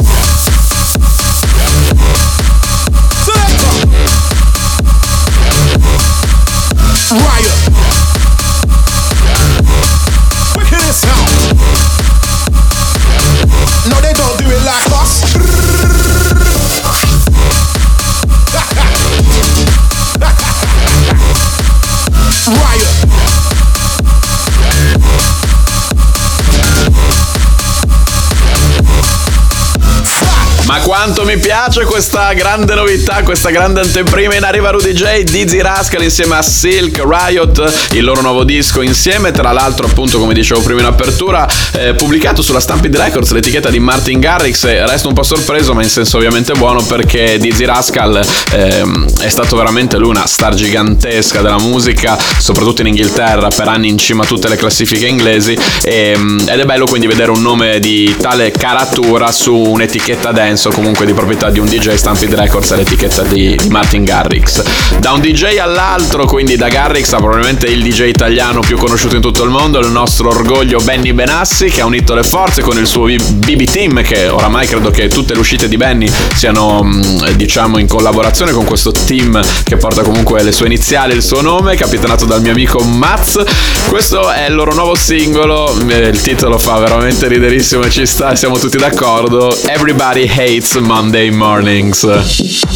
Piace 31.44 31.84
questa 31.84 32.32
grande 32.32 32.74
novità, 32.74 33.22
questa 33.22 33.50
grande 33.50 33.80
anteprima? 33.80 34.34
In 34.34 34.44
arriva 34.44 34.70
Rudy 34.70 34.92
J, 34.92 35.22
Dizzy 35.24 35.60
Rascal 35.60 36.02
insieme 36.02 36.36
a 36.36 36.42
Silk, 36.42 37.02
Riot, 37.06 37.90
il 37.92 38.02
loro 38.02 38.20
nuovo 38.20 38.44
disco 38.44 38.80
insieme, 38.80 39.30
tra 39.30 39.52
l'altro 39.52 39.86
appunto 39.86 40.18
come 40.18 40.32
dicevo 40.32 40.62
prima 40.62 40.80
in 40.80 40.86
apertura, 40.86 41.46
eh, 41.72 41.94
pubblicato 41.94 42.40
sulla 42.40 42.60
Stampede 42.60 42.96
Records, 42.98 43.30
l'etichetta 43.32 43.68
di 43.68 43.78
Martin 43.78 44.20
Garrix, 44.20 44.64
resto 44.64 45.08
un 45.08 45.14
po' 45.14 45.22
sorpreso 45.22 45.74
ma 45.74 45.82
in 45.82 45.88
senso 45.90 46.16
ovviamente 46.16 46.54
buono 46.54 46.82
perché 46.82 47.36
Dizzy 47.38 47.66
Rascal 47.66 48.26
ehm, 48.52 49.18
è 49.20 49.28
stato 49.28 49.54
veramente 49.54 49.98
lui 49.98 50.08
una 50.08 50.26
star 50.26 50.54
gigantesca 50.54 51.42
della 51.42 51.58
musica, 51.58 52.16
soprattutto 52.38 52.80
in 52.80 52.88
Inghilterra, 52.88 53.48
per 53.48 53.68
anni 53.68 53.88
in 53.88 53.98
cima 53.98 54.22
a 54.22 54.26
tutte 54.26 54.48
le 54.48 54.56
classifiche 54.56 55.06
inglesi 55.06 55.56
e, 55.82 56.12
ed 56.12 56.58
è 56.58 56.64
bello 56.64 56.86
quindi 56.86 57.06
vedere 57.06 57.30
un 57.30 57.42
nome 57.42 57.80
di 57.80 58.16
tale 58.18 58.50
caratura 58.50 59.30
su 59.30 59.54
un'etichetta 59.54 60.32
dance 60.32 60.64
adesso 60.64 60.70
comunque 60.70 61.04
di 61.04 61.12
proprietà 61.34 61.50
di 61.50 61.58
un 61.58 61.66
DJ 61.66 61.94
Stampede 61.94 62.36
Records 62.36 62.70
all'etichetta 62.72 63.22
di, 63.22 63.56
di 63.56 63.68
Martin 63.68 64.04
Garrix. 64.04 64.62
Da 64.98 65.12
un 65.12 65.20
DJ 65.20 65.58
all'altro, 65.58 66.26
quindi 66.26 66.56
da 66.56 66.68
Garrix 66.68 67.12
a 67.12 67.16
probabilmente 67.16 67.66
il 67.66 67.82
DJ 67.82 68.08
italiano 68.08 68.60
più 68.60 68.76
conosciuto 68.76 69.16
in 69.16 69.20
tutto 69.20 69.42
il 69.42 69.50
mondo, 69.50 69.78
il 69.80 69.90
nostro 69.90 70.28
orgoglio 70.28 70.78
Benny 70.78 71.12
Benassi 71.12 71.66
che 71.66 71.80
ha 71.80 71.86
unito 71.86 72.14
le 72.14 72.22
forze 72.22 72.62
con 72.62 72.78
il 72.78 72.86
suo 72.86 73.06
BB 73.06 73.64
Team 73.64 74.02
che 74.02 74.28
oramai 74.28 74.66
credo 74.66 74.90
che 74.90 75.08
tutte 75.08 75.34
le 75.34 75.40
uscite 75.40 75.68
di 75.68 75.76
Benny 75.76 76.10
siano 76.34 76.88
diciamo 77.34 77.78
in 77.78 77.86
collaborazione 77.86 78.52
con 78.52 78.64
questo 78.64 78.92
team 78.92 79.40
che 79.64 79.76
porta 79.76 80.02
comunque 80.02 80.42
le 80.42 80.52
sue 80.52 80.66
iniziali, 80.66 81.14
il 81.14 81.22
suo 81.22 81.40
nome, 81.40 81.74
capitanato 81.74 82.24
dal 82.24 82.40
mio 82.40 82.52
amico 82.52 82.80
Maz. 82.80 83.42
Questo 83.88 84.30
è 84.30 84.46
il 84.48 84.54
loro 84.54 84.74
nuovo 84.74 84.94
singolo, 84.94 85.74
eh, 85.88 86.08
il 86.08 86.20
titolo 86.20 86.58
fa 86.58 86.78
veramente 86.78 87.26
riderissimo 87.26 87.82
e 87.82 87.90
ci 87.90 88.06
sta, 88.06 88.34
siamo 88.36 88.58
tutti 88.58 88.76
d'accordo. 88.76 89.56
Everybody 89.66 90.28
hates 90.28 90.74
Monday 90.74 91.23
mornings. 91.30 92.04
Uh, 92.04 92.24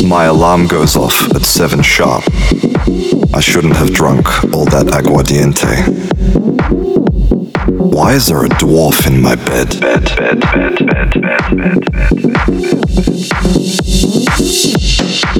my 0.06 0.24
alarm 0.24 0.66
goes 0.66 0.96
off 0.96 1.30
at 1.34 1.42
7 1.44 1.82
sharp. 1.82 2.24
I 3.34 3.40
shouldn't 3.40 3.76
have 3.76 3.92
drunk 3.92 4.26
all 4.54 4.64
that 4.66 4.86
aguardiente. 4.86 5.86
Why 7.68 8.12
is 8.12 8.26
there 8.28 8.44
a 8.44 8.48
dwarf 8.48 9.06
in 9.06 9.20
my 9.20 9.34
bed? 9.34 9.80
Bed, 9.80 10.04
bed, 10.16 10.40
bed, 10.40 10.86
bed, 10.86 11.20
bed, 11.20 11.50
bed, 11.56 12.08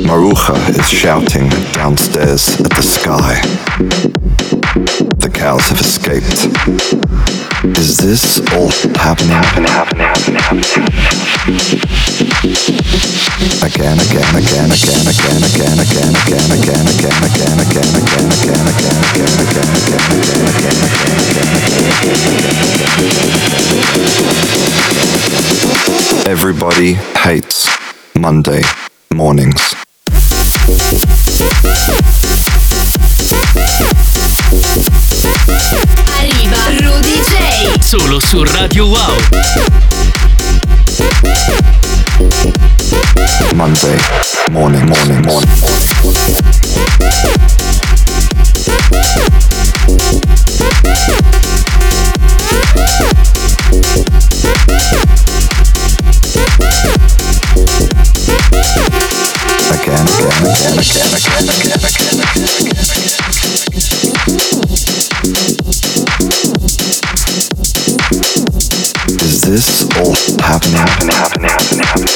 Maruja 0.09 0.57
is 0.79 0.89
shouting 0.89 1.49
downstairs 1.73 2.61
at 2.61 2.71
the 2.71 2.83
sky. 2.83 3.41
The 5.19 5.31
cows 5.33 5.69
have 5.69 5.81
escaped. 5.81 6.47
Is 7.79 7.97
this 7.97 8.41
all 8.53 8.71
happening? 8.97 9.31
Happening, 9.31 9.71
happening, 9.71 10.37
happening, 10.37 12.08
Everybody 26.29 26.93
hates 27.17 27.67
Monday 28.15 28.63
mornings. 29.13 29.75
Arriva 36.07 36.69
Rudy 36.79 37.21
J. 37.21 37.81
Solo 37.83 38.21
su 38.21 38.45
Radio 38.45 38.87
Wow. 38.87 39.17
Monday 42.19 43.97
morning, 44.51 44.85
morning, 44.87 45.23
morning. 45.23 45.49
Again, 59.71 60.07
again, 60.09 60.75
again, 60.75 61.15
again, 61.15 61.49
again, 61.55 62.19
again. 62.19 63.29
Is 69.21 69.41
this 69.43 69.83
all 69.97 70.15
happening? 70.41 70.77
Happening, 70.77 71.15
happening, 71.15 71.51
happening, 71.51 71.85
happening, 71.85 72.08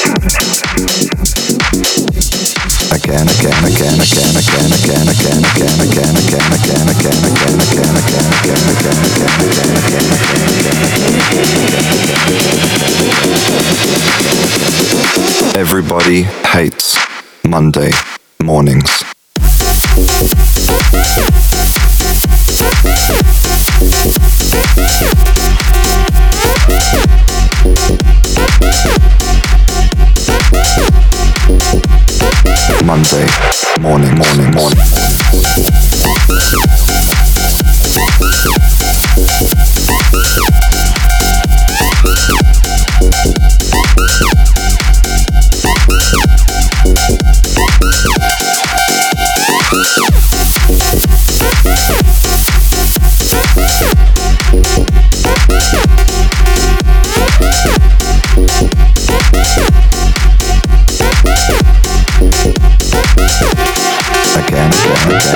Everybody 15.55 16.21
hates 16.21 16.97
Monday 17.43 17.91
mornings. 18.39 19.03
Monday 32.85 33.27
morning, 33.79 34.15
morning, 34.15 34.51
morning. 34.51 34.77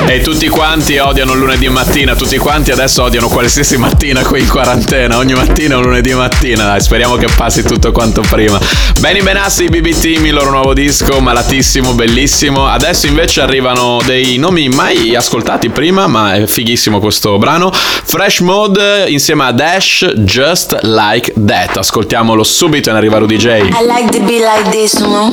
E 0.08 0.22
tutti 0.22 0.48
quanti 0.48 0.98
odiano 0.98 1.34
il 1.34 1.40
lunedì 1.40 1.68
mattina, 1.68 2.16
tutti 2.16 2.38
quanti 2.38 2.72
adesso 2.72 3.04
odiano 3.04 3.28
qualsiasi 3.28 3.76
mattina 3.78 4.24
qui 4.24 4.40
in 4.40 4.48
quarantena, 4.48 5.18
ogni 5.18 5.34
mattina 5.34 5.76
è 5.76 5.78
un 5.78 5.84
lunedì 5.84 6.14
mattina, 6.14 6.64
dai, 6.64 6.80
speriamo 6.80 7.18
che 7.18 7.28
passi 7.36 7.64
tutto 7.64 7.92
quanto 7.92 8.22
prima. 8.22 8.58
Benny 9.00 9.22
Benassi, 9.22 9.66
BB 9.66 10.00
Team, 10.00 10.26
il 10.26 10.34
loro 10.34 10.52
nuovo 10.52 10.74
disco, 10.74 11.20
malatissimo, 11.20 11.94
bellissimo. 11.94 12.68
Adesso 12.68 13.08
invece 13.08 13.42
arrivano 13.42 14.00
dei 14.06 14.38
nomi 14.38 14.70
mai 14.70 15.14
ascoltati 15.16 15.70
prima, 15.70 16.08
ma 16.08 16.36
è 16.36 16.46
fighissimo 16.48 17.00
questo 17.00 17.38
brano. 17.38 17.70
Fresh 17.72 18.40
Mode 18.40 19.06
insieme 19.10 19.44
a 19.46 19.52
Dash, 19.52 20.14
Just 20.16 20.78
Like 20.84 21.34
That. 21.46 21.78
Ascoltiamolo 21.78 22.44
subito 22.44 22.90
in 22.90 23.10
Rudy 23.20 23.38
J. 23.38 23.48
I 23.48 23.86
like 23.86 24.18
to 24.18 24.24
be 24.24 24.40
like 24.40 24.70
this, 24.72 24.94
you 24.94 25.08
know. 25.08 25.32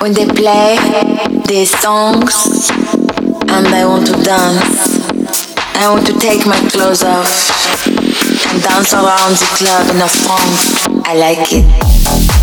When 0.00 0.14
they 0.14 0.26
play 0.26 0.78
these 1.46 1.76
songs 1.78 2.79
and 3.52 3.66
I 3.68 3.84
want 3.84 4.06
to 4.06 4.12
dance. 4.12 5.00
I 5.74 5.90
want 5.90 6.06
to 6.06 6.18
take 6.18 6.46
my 6.46 6.58
clothes 6.70 7.02
off 7.02 7.26
and 7.86 8.62
dance 8.62 8.92
around 8.92 9.34
the 9.36 9.48
club 9.58 9.90
in 9.90 10.00
a 10.00 10.08
funk. 10.08 11.06
I 11.06 11.14
like 11.14 11.52
it. 11.52 12.39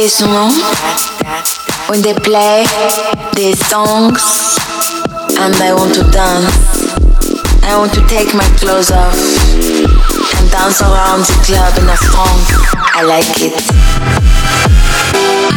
This, 0.00 0.20
you 0.20 0.26
know. 0.28 0.48
When 1.88 2.00
they 2.00 2.14
play 2.14 2.64
these 3.34 3.60
songs 3.68 4.22
and 5.36 5.54
I 5.60 5.74
want 5.74 5.94
to 5.94 6.04
dance. 6.10 6.56
I 7.62 7.76
want 7.76 7.92
to 7.94 8.02
take 8.08 8.32
my 8.34 8.48
clothes 8.56 8.90
off 8.90 9.14
and 10.36 10.50
dance 10.50 10.80
around 10.80 11.20
the 11.28 11.36
club 11.44 11.76
in 11.76 11.84
a 11.84 11.98
funk. 12.12 12.46
I 12.96 13.02
like 13.02 13.28
it. 13.44 13.52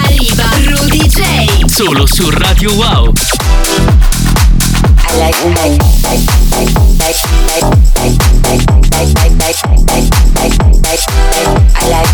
Arriva 0.03 0.47
Rudy 0.67 1.07
J. 1.07 1.67
Solo 1.69 2.05
su 2.05 2.29
Radio 2.29 2.73
Wow. 2.73 3.13
I 5.07 5.17
like 5.19 5.39
like 5.45 5.55
like 5.55 5.79
like 6.03 6.27
like 6.27 6.42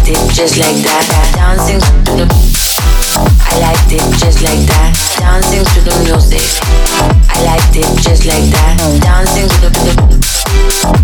it 0.09 0.19
just 0.33 0.57
like 0.57 0.81
that. 0.83 1.05
Dancing 1.37 1.79
to 1.79 2.11
the 2.19 2.27
I 3.45 3.59
liked 3.61 3.93
it 3.93 4.03
just 4.17 4.41
like 4.41 4.65
that. 4.65 4.91
Dancing 5.21 5.63
to 5.63 5.79
the 5.85 5.93
music. 6.03 6.45
I 7.29 7.45
liked 7.45 7.75
it 7.77 7.89
just 8.01 8.25
like 8.25 8.49
that. 8.51 8.75
Dancing 9.01 9.47
to 9.47 9.69
the, 9.69 9.71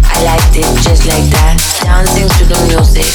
I 0.10 0.24
liked 0.26 0.58
it 0.58 0.68
just 0.82 1.06
like 1.06 1.30
that. 1.32 1.56
Dancing 1.86 2.30
to 2.30 2.43
the 2.49 2.58
music. 2.68 3.10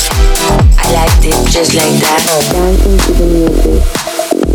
I 0.78 0.93
liked 0.95 1.24
it 1.26 1.38
just 1.51 1.74
like 1.74 1.99
that. 1.99 2.22
Dancing 2.53 2.99
to 2.99 3.12
the 3.12 3.26
music. 3.26 4.11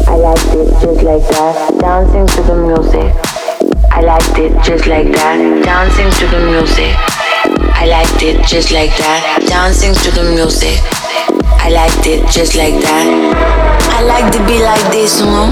I 0.08 0.18
liked 0.18 0.46
it 0.54 0.70
just 0.80 1.02
like 1.04 1.28
that, 1.30 1.80
dancing 1.80 2.28
to 2.28 2.42
the 2.44 2.56
music. 2.56 3.12
I 3.92 4.02
liked 4.02 4.38
it 4.38 4.54
just 4.64 4.86
like 4.88 5.12
that, 5.12 5.64
dancing 5.64 6.12
to 6.12 6.28
the 6.28 6.46
music. 6.46 6.96
I 7.74 7.86
liked 7.88 8.22
it 8.22 8.46
just 8.46 8.72
like 8.72 8.96
that, 8.98 9.44
dancing 9.48 9.94
to 9.94 10.12
the 10.12 10.24
music. 10.32 11.05
I 11.60 11.70
liked 11.72 12.06
it 12.08 12.28
just 12.32 12.56
like 12.56 12.76
that. 12.82 13.08
I 13.92 14.02
like 14.04 14.32
to 14.34 14.40
be 14.46 14.60
like 14.62 14.82
this 14.92 15.22
one, 15.22 15.52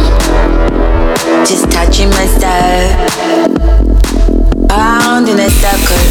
just 1.46 1.72
touching 1.72 2.10
myself. 2.10 2.94
Round 4.70 5.30
in 5.30 5.40
a 5.40 5.50
circle, 5.50 6.04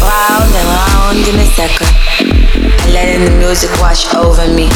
round 0.00 0.52
and 0.54 0.68
round 0.70 1.24
in 1.28 1.36
a 1.40 1.46
circle. 1.56 1.88
And 2.20 2.92
letting 2.92 3.24
the 3.24 3.30
music 3.38 3.70
wash 3.80 4.06
over 4.14 4.46
me. 4.54 4.68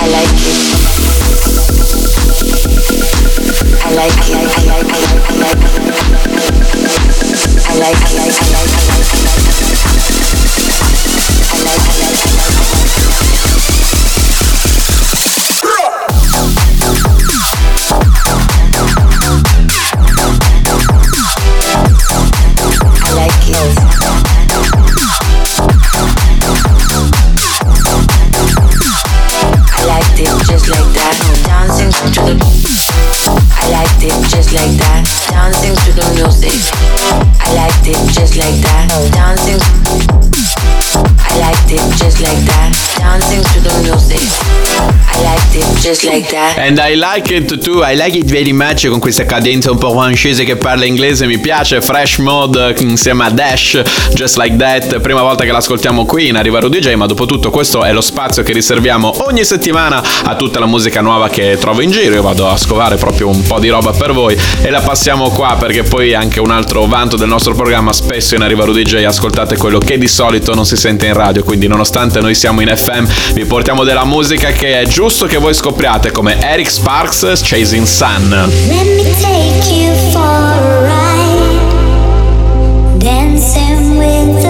I 0.00 0.08
like 0.08 0.28
it. 0.30 1.00
I 3.84 3.94
like 3.94 4.16
it. 4.16 4.34
I 4.34 4.44
like 4.44 4.64
it. 4.64 5.04
I 5.20 5.40
like 5.40 5.60
it. 5.60 5.84
I 7.68 7.78
like 7.78 7.96
it. 7.96 8.16
I 8.16 8.16
like 8.16 8.16
it. 8.16 8.16
I 8.16 8.54
like 8.54 8.74
it. 10.04 10.09
I 11.52 11.58
like, 11.64 11.80
I 11.80 12.10
like, 12.12 12.38
I 12.38 13.44
like. 13.44 13.49
Just 45.90 46.04
like 46.04 46.30
that. 46.30 46.56
And 46.56 46.78
I 46.78 46.94
like 46.94 47.34
it 47.34 47.60
too, 47.62 47.82
I 47.82 47.96
like 47.96 48.16
it 48.16 48.26
very 48.26 48.52
much 48.52 48.88
con 48.88 49.00
questa 49.00 49.24
cadenza 49.24 49.70
un 49.70 49.78
po' 49.78 49.90
francese 49.90 50.44
che 50.44 50.56
parla 50.56 50.84
inglese, 50.84 51.26
mi 51.26 51.38
piace. 51.38 51.80
Fresh 51.80 52.18
Mode 52.18 52.74
insieme 52.78 53.24
a 53.24 53.30
Dash, 53.30 53.82
Just 54.14 54.36
Like 54.36 54.56
That, 54.56 55.00
prima 55.00 55.22
volta 55.22 55.44
che 55.44 55.50
l'ascoltiamo 55.50 56.04
qui 56.04 56.28
in 56.28 56.36
Arriva 56.36 56.60
Rudy 56.60 56.78
J, 56.78 56.94
ma 56.94 57.06
dopo 57.06 57.26
tutto 57.26 57.50
questo 57.50 57.82
è 57.82 57.92
lo 57.92 58.00
spazio 58.00 58.42
che 58.42 58.52
riserviamo 58.52 59.24
ogni 59.26 59.44
settimana 59.44 60.02
a 60.24 60.36
tutta 60.36 60.60
la 60.60 60.66
musica 60.66 61.00
nuova 61.00 61.28
che 61.28 61.56
trovo 61.58 61.80
in 61.80 61.90
giro, 61.90 62.14
io 62.14 62.22
vado 62.22 62.48
a 62.48 62.56
scovare 62.56 62.96
proprio 62.96 63.28
un 63.28 63.42
po' 63.42 63.58
di 63.58 63.68
roba 63.68 63.90
per 63.90 64.12
voi 64.12 64.38
e 64.62 64.70
la 64.70 64.80
passiamo 64.80 65.30
qua 65.30 65.56
perché 65.58 65.82
poi 65.82 66.14
anche 66.14 66.38
un 66.38 66.50
altro 66.50 66.86
vanto 66.86 67.16
del 67.16 67.28
nostro 67.28 67.54
programma, 67.54 67.92
spesso 67.92 68.36
in 68.36 68.42
Arriva 68.42 68.64
Rudy 68.64 68.82
J 68.82 69.04
ascoltate 69.04 69.56
quello 69.56 69.78
che 69.78 69.98
di 69.98 70.08
solito 70.08 70.54
non 70.54 70.64
si 70.64 70.76
sente 70.76 71.06
in 71.06 71.14
radio, 71.14 71.42
quindi 71.42 71.66
nonostante 71.66 72.20
noi 72.20 72.34
siamo 72.34 72.60
in 72.60 72.72
FM 72.74 73.32
vi 73.32 73.44
portiamo 73.44 73.82
della 73.82 74.04
musica 74.04 74.50
che 74.52 74.80
è 74.80 74.86
giusto 74.86 75.26
che 75.26 75.38
voi 75.38 75.54
scopriate 75.54 75.78
come 76.10 76.28
Eric 76.28 76.68
Sparks 76.68 77.22
Chasing 77.42 77.86
Sun. 77.86 78.30
Let 78.30 78.50
me 78.86 79.04
take 79.14 79.72
you 79.72 79.94
for 80.12 80.20
a 80.20 80.82
ride, 80.84 81.62
dancing 83.00 83.96
with 83.96 84.42
the 84.42 84.49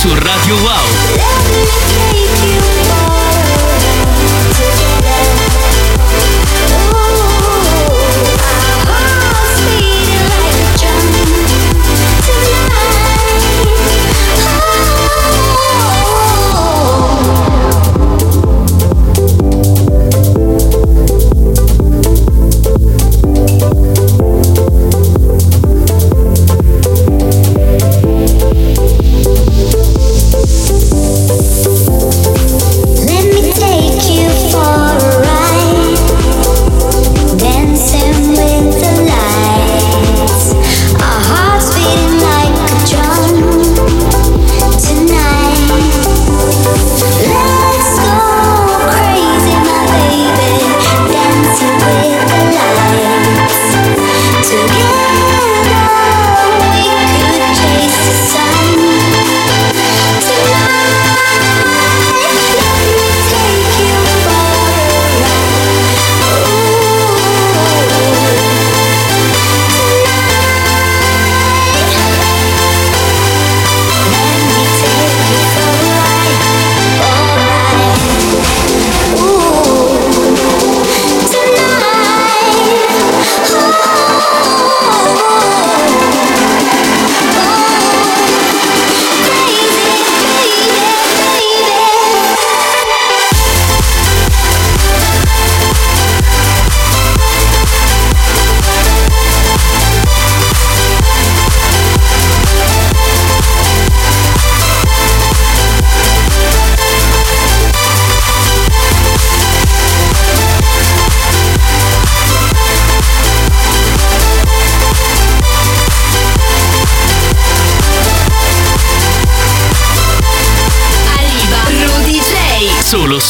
su 0.00 0.14
Radio 0.14 0.56
Wow. 0.56 2.79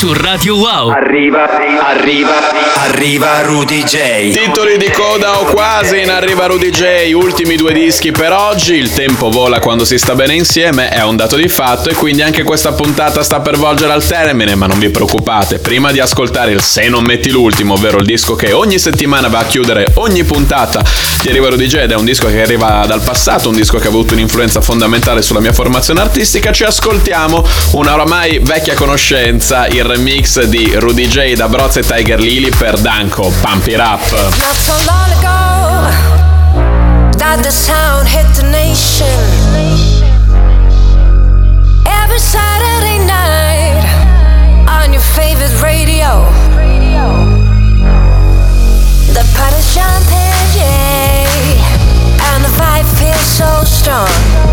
Su 0.01 0.15
Radio 0.15 0.57
Wow. 0.57 0.89
Arriva, 0.89 1.47
arriva, 1.85 2.33
arriva 2.87 3.43
Rudy 3.43 3.83
J. 3.83 4.33
Titoli 4.33 4.79
di 4.79 4.91
coda 4.91 5.41
o 5.41 5.45
quasi 5.45 6.01
in 6.01 6.09
Arriva 6.09 6.47
Rudy 6.47 6.71
J, 6.71 7.13
ultimi 7.13 7.57
due 7.57 7.75
dischi 7.75 8.11
per 8.11 8.33
oggi, 8.33 8.77
il 8.77 8.95
tempo 8.95 9.29
vola 9.29 9.59
quando 9.59 9.85
si 9.85 9.99
sta 9.99 10.15
bene 10.15 10.33
insieme, 10.33 10.89
è 10.89 11.03
un 11.03 11.17
dato 11.17 11.37
di 11.37 11.49
fatto 11.49 11.91
e 11.91 11.95
quindi 11.95 12.23
anche 12.23 12.45
questa 12.45 12.73
puntata 12.73 13.23
sta 13.23 13.41
per 13.41 13.59
volgere 13.59 13.93
al 13.93 14.03
termine, 14.03 14.55
ma 14.55 14.67
non 14.67 14.79
vi 14.79 14.89
preoccupate, 14.89 15.59
prima 15.59 15.93
di 15.93 16.01
ascoltare 16.01 16.53
il 16.53 16.63
Se 16.63 16.89
non 16.89 17.05
metti 17.05 17.29
l'ultimo, 17.31 17.75
ovvero 17.75 17.99
il 17.99 18.07
disco 18.07 18.35
che 18.35 18.53
ogni 18.53 18.79
settimana 18.79 19.29
va 19.29 19.41
a 19.41 19.45
chiudere 19.45 19.85
ogni 19.97 20.25
puntata 20.25 20.83
di 21.21 21.29
Arriva 21.29 21.51
Rudy 21.51 21.67
J 21.67 21.75
ed 21.75 21.91
è 21.91 21.97
un 21.97 22.07
disco 22.07 22.29
che 22.29 22.41
arriva 22.41 22.87
dal 22.87 23.03
passato, 23.03 23.51
un 23.51 23.55
disco 23.55 23.77
che 23.77 23.89
ha 23.89 23.91
avuto 23.91 24.15
un'influenza 24.15 24.63
fondamentale 24.63 25.21
sulla 25.21 25.41
mia 25.41 25.53
formazione 25.53 26.01
artistica, 26.01 26.53
ci 26.53 26.65
ascoltiamo 26.65 27.47
una 27.73 27.93
oramai 27.93 28.39
vecchia 28.39 28.73
conoscenza, 28.73 29.67
il 29.67 29.90
remix 29.91 30.41
di 30.47 30.73
Rudy 30.79 31.09
J 31.09 31.35
da 31.35 31.49
Broz 31.49 31.77
e 31.77 31.83
Tiger 31.83 32.21
Lily 32.21 32.51
per 32.51 32.79
Danko, 32.79 33.33
Pump 33.41 33.67
It 33.67 33.81
Up. 33.81 34.01
Not 34.39 34.55
so 34.55 34.73
long 34.87 35.11
ago 35.19 35.91
that 37.19 37.41
the 37.43 37.51
sound 37.51 38.07
hit 38.07 38.27
the 38.37 38.47
nation. 38.51 39.07
Every 41.85 42.21
Saturday 42.21 43.05
night 43.05 43.83
on 44.69 44.93
your 44.93 45.03
favorite 45.03 45.61
radio. 45.61 46.23
The 49.11 49.27
party's 49.35 49.75
jumping, 49.75 50.39
yeah, 50.55 51.27
and 52.31 52.45
the 52.45 52.53
vibe 52.55 52.87
feels 52.97 53.27
so 53.27 53.65
strong. 53.65 54.50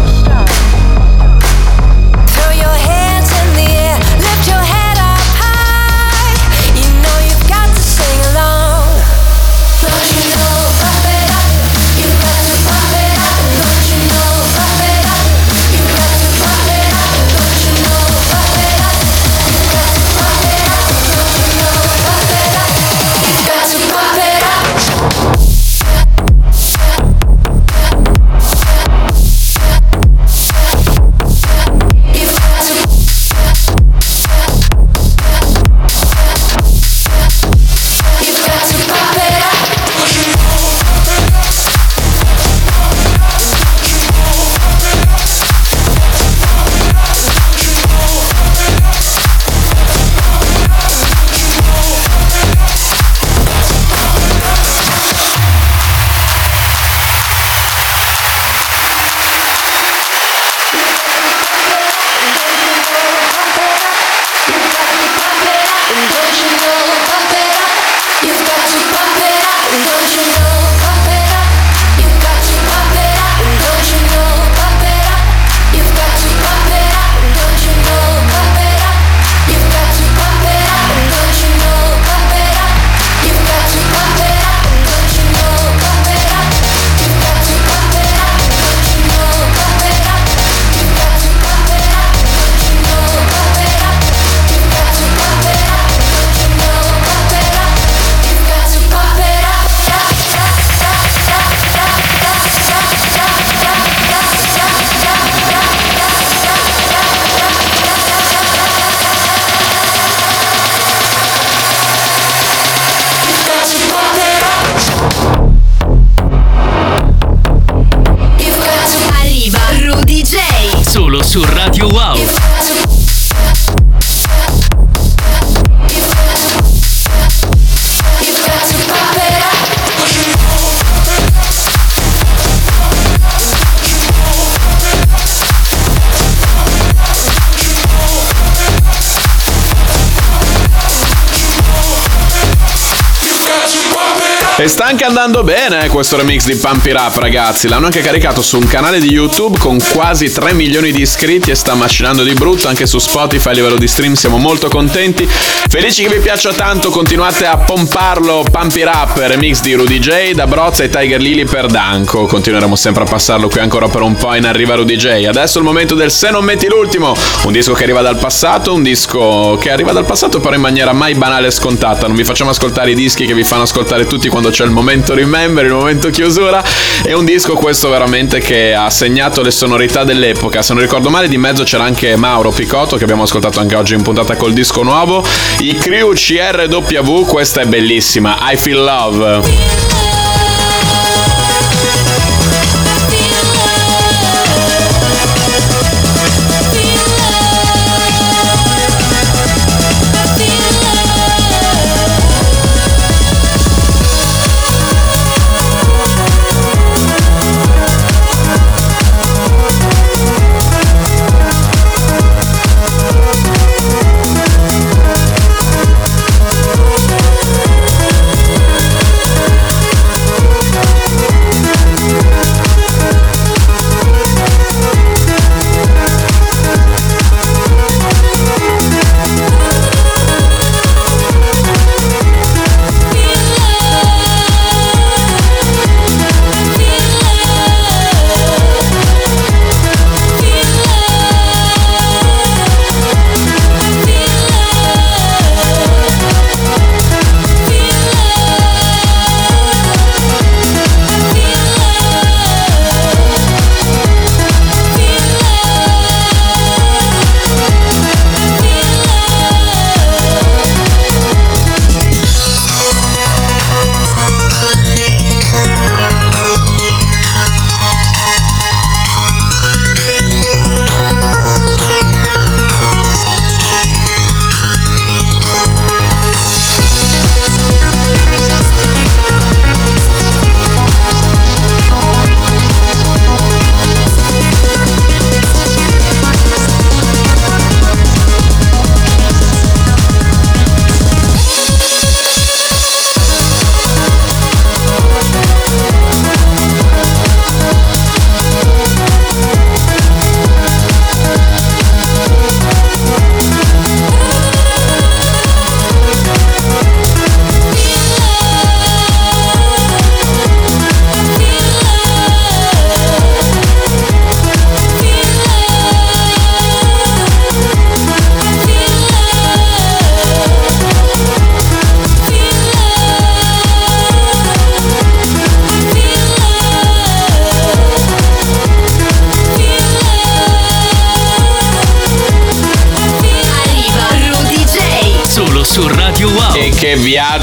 Sta 144.67 144.83
anche 144.83 145.05
andando 145.05 145.43
bene 145.43 145.85
eh, 145.85 145.87
questo 145.87 146.17
remix 146.17 146.45
di 146.45 146.55
Pump 146.55 146.85
It 146.85 146.93
Up 146.93 147.15
ragazzi, 147.15 147.69
l'hanno 147.69 147.85
anche 147.85 148.01
caricato 148.01 148.41
su 148.41 148.57
un 148.57 148.67
canale 148.67 148.99
di 148.99 149.09
YouTube 149.09 149.57
con 149.57 149.79
quasi 149.93 150.29
3 150.29 150.51
milioni 150.53 150.91
di 150.91 151.01
iscritti 151.01 151.51
e 151.51 151.55
sta 151.55 151.73
macinando 151.73 152.21
di 152.21 152.33
brutto 152.33 152.67
anche 152.67 152.85
su 152.85 152.99
Spotify 152.99 153.49
a 153.49 153.53
livello 153.53 153.77
di 153.77 153.87
stream, 153.87 154.13
siamo 154.15 154.37
molto 154.37 154.67
contenti. 154.67 155.25
Felici 155.25 156.03
che 156.03 156.09
vi 156.09 156.19
piaccia 156.19 156.51
tanto, 156.51 156.89
continuate 156.89 157.45
a 157.45 157.57
pomparlo 157.57 158.45
Pump 158.51 158.75
It 158.75 158.85
Up, 158.85 159.15
remix 159.15 159.61
di 159.61 159.73
Rudy 159.73 159.99
J, 159.99 160.33
da 160.33 160.47
Brozza 160.47 160.83
e 160.83 160.89
Tiger 160.89 161.21
Lily 161.21 161.45
per 161.45 161.67
Danko. 161.67 162.25
Continueremo 162.25 162.75
sempre 162.75 163.03
a 163.03 163.05
passarlo 163.05 163.47
qui 163.47 163.61
ancora 163.61 163.87
per 163.87 164.01
un 164.01 164.15
po' 164.15 164.35
in 164.35 164.45
arriva 164.45 164.75
Rudy 164.75 164.97
J. 164.97 165.25
Adesso 165.27 165.59
è 165.59 165.61
il 165.61 165.67
momento 165.67 165.95
del 165.95 166.11
Se 166.11 166.29
non 166.29 166.43
metti 166.43 166.67
l'ultimo, 166.67 167.15
un 167.45 167.53
disco 167.53 167.71
che 167.71 167.83
arriva 167.83 168.01
dal 168.01 168.17
passato, 168.17 168.73
un 168.73 168.83
disco 168.83 169.57
che 169.61 169.71
arriva 169.71 169.93
dal 169.93 170.05
passato 170.05 170.41
però 170.41 170.55
in 170.55 170.61
maniera 170.61 170.91
mai 170.91 171.15
banale 171.15 171.47
e 171.47 171.51
scontata. 171.51 172.05
Non 172.07 172.17
vi 172.17 172.25
facciamo 172.25 172.49
ascoltare 172.49 172.91
i 172.91 172.95
dischi 172.95 173.25
che 173.25 173.33
vi 173.33 173.45
fanno 173.45 173.63
ascoltare 173.63 174.05
tutti 174.05 174.27
quando 174.27 174.51
c'è 174.57 174.65
il 174.65 174.71
momento 174.71 175.13
remember, 175.13 175.65
il 175.65 175.71
momento 175.71 176.09
chiusura. 176.09 176.63
È 177.03 177.13
un 177.13 177.25
disco 177.25 177.53
questo 177.53 177.89
veramente 177.89 178.39
che 178.39 178.73
ha 178.73 178.89
segnato 178.89 179.43
le 179.43 179.51
sonorità 179.51 180.03
dell'epoca. 180.03 180.63
Se 180.63 180.73
non 180.73 180.81
ricordo 180.81 181.11
male, 181.11 181.27
di 181.27 181.37
mezzo 181.37 181.61
c'era 181.61 181.83
anche 181.83 182.15
Mauro 182.15 182.49
Picotto 182.49 182.97
che 182.97 183.03
abbiamo 183.03 183.21
ascoltato 183.21 183.59
anche 183.59 183.75
oggi 183.75 183.93
in 183.93 184.01
puntata 184.01 184.35
col 184.35 184.53
disco 184.53 184.81
nuovo. 184.81 185.23
I 185.59 185.77
Crew 185.77 186.11
CRW, 186.11 187.25
questa 187.27 187.61
è 187.61 187.65
bellissima. 187.65 188.39
I 188.51 188.57
Feel 188.57 188.83
Love. 188.83 189.96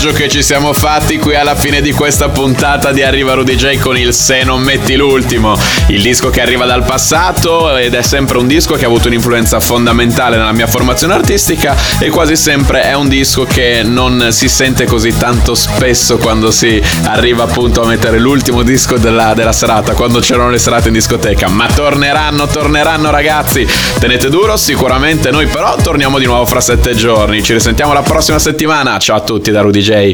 Viaggio 0.04 0.12
che 0.12 0.28
ci 0.28 0.42
siamo 0.42 0.74
fatti 0.74 1.16
qui 1.16 1.34
alla 1.34 1.54
fine 1.54 1.80
di 1.80 1.92
questa 1.92 2.28
puntata 2.28 2.92
di 2.92 3.02
Arriva 3.02 3.32
Rudy 3.32 3.54
J 3.54 3.78
con 3.78 3.96
il 3.96 4.12
Se 4.12 4.42
non 4.42 4.60
metti 4.60 4.96
l'ultimo, 4.96 5.58
il 5.86 6.02
disco 6.02 6.28
che 6.28 6.42
arriva 6.42 6.66
dal 6.66 6.84
passato 6.84 7.74
ed 7.74 7.94
è 7.94 8.02
sempre 8.02 8.36
un 8.36 8.46
disco 8.46 8.74
che 8.74 8.84
ha 8.84 8.86
avuto 8.86 9.08
un'influenza 9.08 9.60
fondamentale 9.60 10.36
nella 10.36 10.52
mia 10.52 10.66
formazione 10.66 11.14
artistica 11.14 11.74
e 11.98 12.10
quasi 12.10 12.36
sempre 12.36 12.82
è 12.82 12.92
un 12.92 13.08
disco 13.08 13.44
che 13.44 13.82
non 13.82 14.28
si 14.30 14.48
sente 14.48 14.84
così 14.84 15.16
tanto 15.16 15.54
spesso 15.54 16.18
quando 16.18 16.50
si 16.50 16.82
arriva 17.04 17.44
appunto 17.44 17.82
a 17.82 17.86
mettere 17.86 18.18
l'ultimo 18.18 18.62
disco 18.62 18.98
della, 18.98 19.32
della 19.32 19.52
serata, 19.52 19.94
quando 19.94 20.18
c'erano 20.18 20.50
le 20.50 20.58
serate 20.58 20.88
in 20.88 20.94
discoteca, 20.94 21.48
ma 21.48 21.66
torneranno, 21.74 22.46
torneranno 22.46 23.10
ragazzi, 23.10 23.66
tenete 23.98 24.28
duro 24.28 24.56
sicuramente, 24.58 25.30
noi 25.30 25.46
però 25.46 25.76
torniamo 25.76 26.18
di 26.18 26.26
nuovo 26.26 26.44
fra 26.44 26.60
sette 26.60 26.94
giorni, 26.94 27.42
ci 27.42 27.54
risentiamo 27.54 27.94
la 27.94 28.02
prossima 28.02 28.38
settimana, 28.38 28.98
ciao 28.98 29.16
a 29.16 29.20
tutti 29.20 29.50
da 29.50 29.62
Rudy 29.62 29.80
J. 29.80 29.93